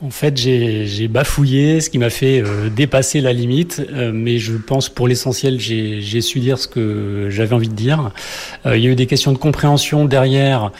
[0.00, 4.52] En fait, j'ai bafouillé, ce qui m'a fait euh, dépasser la limite, euh, mais je
[4.52, 8.12] pense pour l'essentiel, j'ai su dire ce que j'avais envie de dire.
[8.64, 10.70] Euh, il y a eu des questions de compréhension derrière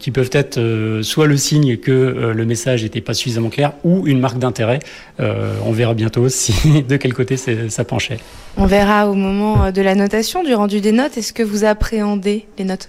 [0.00, 4.18] qui peuvent être soit le signe que le message n'était pas suffisamment clair, ou une
[4.18, 4.80] marque d'intérêt.
[5.20, 8.18] on verra bientôt si de quel côté ça penchait.
[8.56, 11.16] On verra au moment de la notation, du rendu des notes.
[11.16, 12.88] Est-ce que vous appréhendez les notes?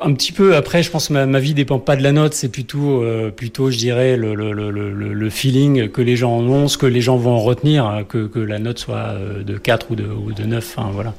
[0.00, 0.56] Un petit peu.
[0.56, 3.30] Après, je pense que ma, ma vie dépend pas de la note, c'est plutôt, euh,
[3.30, 7.00] plutôt, je dirais, le, le, le, le, feeling que les gens ont, ce que les
[7.00, 10.04] gens vont en retenir, hein, que, que la note soit euh, de 4 ou de,
[10.04, 10.74] ou de 9.
[10.76, 11.14] Enfin, voilà.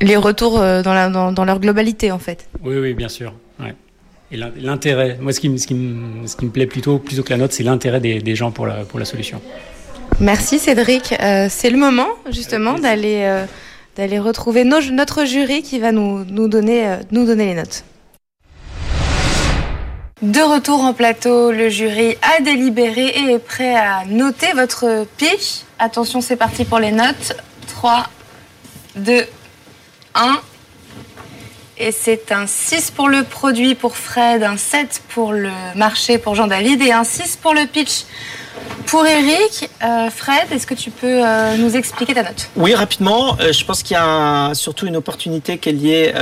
[0.00, 2.48] Les retours euh, dans, la, dans, dans, leur globalité, en fait.
[2.62, 3.34] Oui, oui, bien sûr.
[3.58, 3.74] Ouais.
[4.32, 7.30] Et l'intérêt, moi, ce qui, ce, qui me, ce qui me plaît plutôt, plutôt que
[7.30, 9.40] la note, c'est l'intérêt des, des, gens pour la, pour la solution.
[10.20, 11.14] Merci Cédric.
[11.20, 13.44] Euh, c'est le moment, justement, d'aller
[14.00, 17.84] d'aller retrouver notre jury qui va nous, donner, euh, nous donner les notes.
[20.22, 25.64] De retour en plateau, le jury a délibéré et est prêt à noter votre pitch.
[25.78, 27.36] Attention, c'est parti pour les notes.
[27.68, 28.06] 3,
[28.96, 29.26] 2,
[30.14, 30.40] 1.
[31.76, 36.34] Et c'est un 6 pour le produit pour Fred, un 7 pour le marché pour
[36.34, 38.04] Jean-David et un 6 pour le pitch
[38.90, 42.50] pour Eric, euh, Fred, est-ce que tu peux euh, nous expliquer ta note?
[42.56, 43.36] Oui, rapidement.
[43.40, 46.12] Euh, je pense qu'il y a surtout une opportunité qui est liée,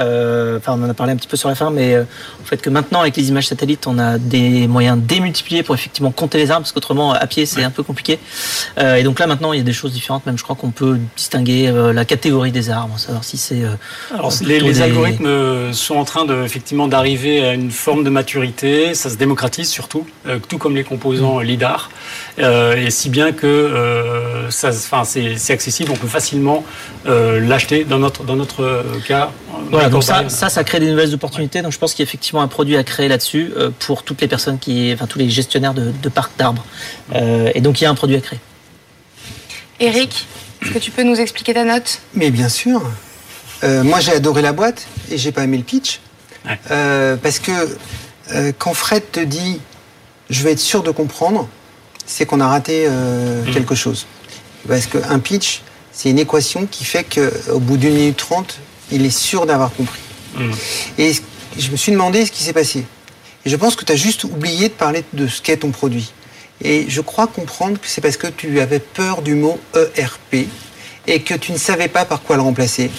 [0.59, 2.69] enfin on en a parlé un petit peu sur la fin, mais en fait que
[2.69, 6.65] maintenant avec les images satellites, on a des moyens démultipliés pour effectivement compter les arbres,
[6.65, 8.19] parce qu'autrement à pied c'est un peu compliqué.
[8.79, 10.99] et donc là maintenant il y a des choses différentes, même je crois qu'on peut
[11.17, 13.63] distinguer la catégorie des arbres, savoir si c'est...
[14.13, 19.09] Alors les, algorithmes sont en train de, effectivement d'arriver à une forme de maturité, ça
[19.09, 20.07] se démocratise surtout,
[20.49, 21.89] tout comme les composants LIDAR.
[22.39, 26.65] Euh, et si bien que euh, c'est accessible, on peut facilement
[27.07, 29.31] euh, l'acheter dans notre, dans notre cas.
[29.71, 31.63] Voilà, donc ça, ça, ça, crée des nouvelles opportunités.
[31.63, 34.29] Donc je pense qu'il y a effectivement un produit à créer là-dessus pour toutes les
[34.29, 36.65] personnes qui, enfin tous les gestionnaires de, de parcs d'arbres.
[37.13, 38.39] et donc il y a un produit à créer.
[39.81, 40.27] Eric,
[40.63, 42.01] est-ce que tu peux nous expliquer ta note?
[42.15, 42.83] Mais bien sûr.
[43.63, 46.01] moi j'ai adoré la boîte et j'ai pas aimé le pitch.
[46.69, 47.77] parce que
[48.59, 49.61] quand Fred te dit
[50.31, 51.49] je vais être sûr de comprendre,
[52.09, 53.51] c'est qu'on a raté euh, mmh.
[53.53, 54.07] quelque chose.
[54.67, 58.59] Parce qu'un pitch, c'est une équation qui fait qu'au bout d'une minute trente,
[58.91, 60.01] il est sûr d'avoir compris.
[60.37, 60.51] Mm.
[60.99, 61.13] Et
[61.59, 62.85] je me suis demandé ce qui s'est passé.
[63.45, 66.13] Et je pense que tu as juste oublié de parler de ce qu'est ton produit.
[66.63, 69.59] Et je crois comprendre que c'est parce que tu avais peur du mot
[69.97, 70.49] ERP
[71.07, 72.91] et que tu ne savais pas par quoi le remplacer.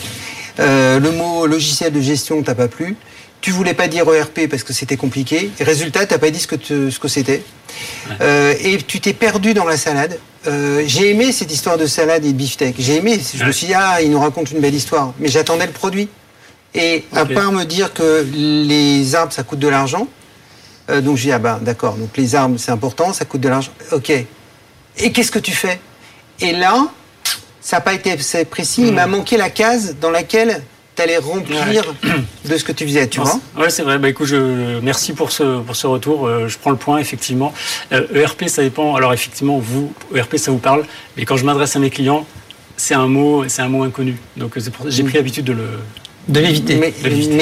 [0.59, 2.95] Euh, le mot logiciel de gestion t'a pas plu.
[3.41, 5.49] Tu voulais pas dire ERP parce que c'était compliqué.
[5.59, 7.41] Et résultat, t'as pas dit ce que, te- ce que c'était.
[8.21, 10.19] Euh, et tu t'es perdu dans la salade.
[10.47, 12.75] Euh, j'ai aimé cette histoire de salade et de beefsteak.
[12.79, 13.19] J'ai aimé.
[13.33, 15.13] Je me suis dit, ah, il nous raconte une belle histoire.
[15.19, 16.09] Mais j'attendais le produit.
[16.75, 20.07] Et à part me dire que les arbres, ça coûte de l'argent,
[20.89, 23.49] euh, donc j'ai dit, ah ben d'accord, donc les arbres, c'est important, ça coûte de
[23.49, 23.71] l'argent.
[23.91, 24.11] Ok.
[24.11, 25.79] Et qu'est-ce que tu fais?
[26.41, 26.87] Et là,
[27.59, 28.83] ça n'a pas été assez précis.
[28.87, 30.61] Il m'a manqué la case dans laquelle
[30.99, 31.93] tu allais remplir
[32.45, 33.97] de ce que tu faisais, tu vois Ouais, c'est vrai.
[33.97, 36.27] Bah, écoute, je, merci pour ce, pour ce retour.
[36.27, 37.53] Euh, je prends le point, effectivement.
[37.93, 38.95] Euh, ERP, ça dépend.
[38.95, 40.83] Alors, effectivement, vous, ERP, ça vous parle.
[41.15, 42.25] Mais quand je m'adresse à mes clients,
[42.75, 44.17] c'est un mot, c'est un mot inconnu.
[44.37, 45.67] Donc, que j'ai pris l'habitude de le.
[46.27, 46.75] De l'éviter.
[46.75, 46.93] mais,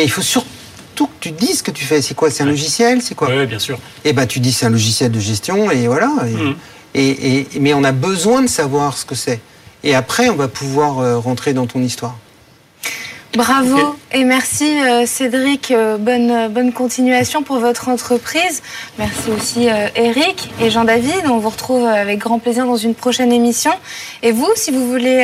[0.03, 2.01] il faut surtout que tu dises ce que tu fais.
[2.01, 2.29] C'est quoi?
[2.29, 3.01] C'est un logiciel?
[3.01, 3.29] C'est quoi?
[3.29, 3.79] Oui, bien sûr.
[4.05, 6.11] Eh ben, tu dis c'est un logiciel de gestion et voilà.
[6.25, 6.55] Et, Mhm.
[6.95, 9.39] et- et- mais on a besoin de savoir ce que c'est.
[9.83, 12.17] Et après, on va pouvoir euh, rentrer dans ton histoire.
[13.37, 13.95] Bravo.
[14.11, 18.63] Et merci euh, Cédric, euh, bonne, euh, bonne continuation pour votre entreprise.
[18.97, 23.69] Merci aussi Eric et Jean-David, on vous retrouve avec grand plaisir dans une prochaine émission.
[24.23, 25.23] Et vous, si vous voulez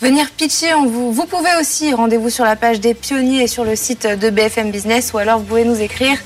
[0.00, 3.62] venir pitcher, on vous, vous pouvez aussi, rendez-vous sur la page des pionniers et sur
[3.62, 6.18] le site de BFM Business ou alors vous pouvez nous écrire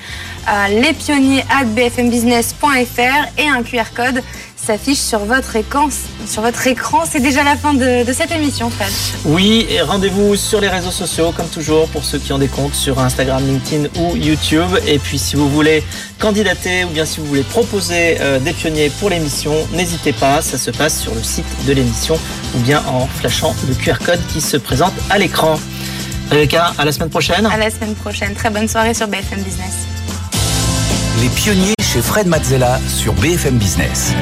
[0.47, 4.22] à lespionniers@bfmbusiness.fr et un QR code
[4.67, 5.89] s'affiche sur votre écran.
[6.27, 8.91] Sur votre écran, c'est déjà la fin de, de cette émission, Fred.
[9.25, 12.75] Oui, et rendez-vous sur les réseaux sociaux, comme toujours, pour ceux qui ont des comptes
[12.75, 14.71] sur Instagram, LinkedIn ou YouTube.
[14.89, 15.85] Et puis, si vous voulez
[16.19, 20.59] candidater ou bien si vous voulez proposer euh, des pionniers pour l'émission, n'hésitez pas, ça
[20.59, 22.19] se passe sur le site de l'émission
[22.55, 25.61] ou bien en flashant le QR code qui se présente à l'écran.
[26.31, 27.47] Rebecca, à la semaine prochaine.
[27.47, 28.35] À la semaine prochaine.
[28.35, 29.75] Très bonne soirée sur BFM Business.
[31.23, 34.12] Les pionniers chez Fred Mazzella sur BFM Business.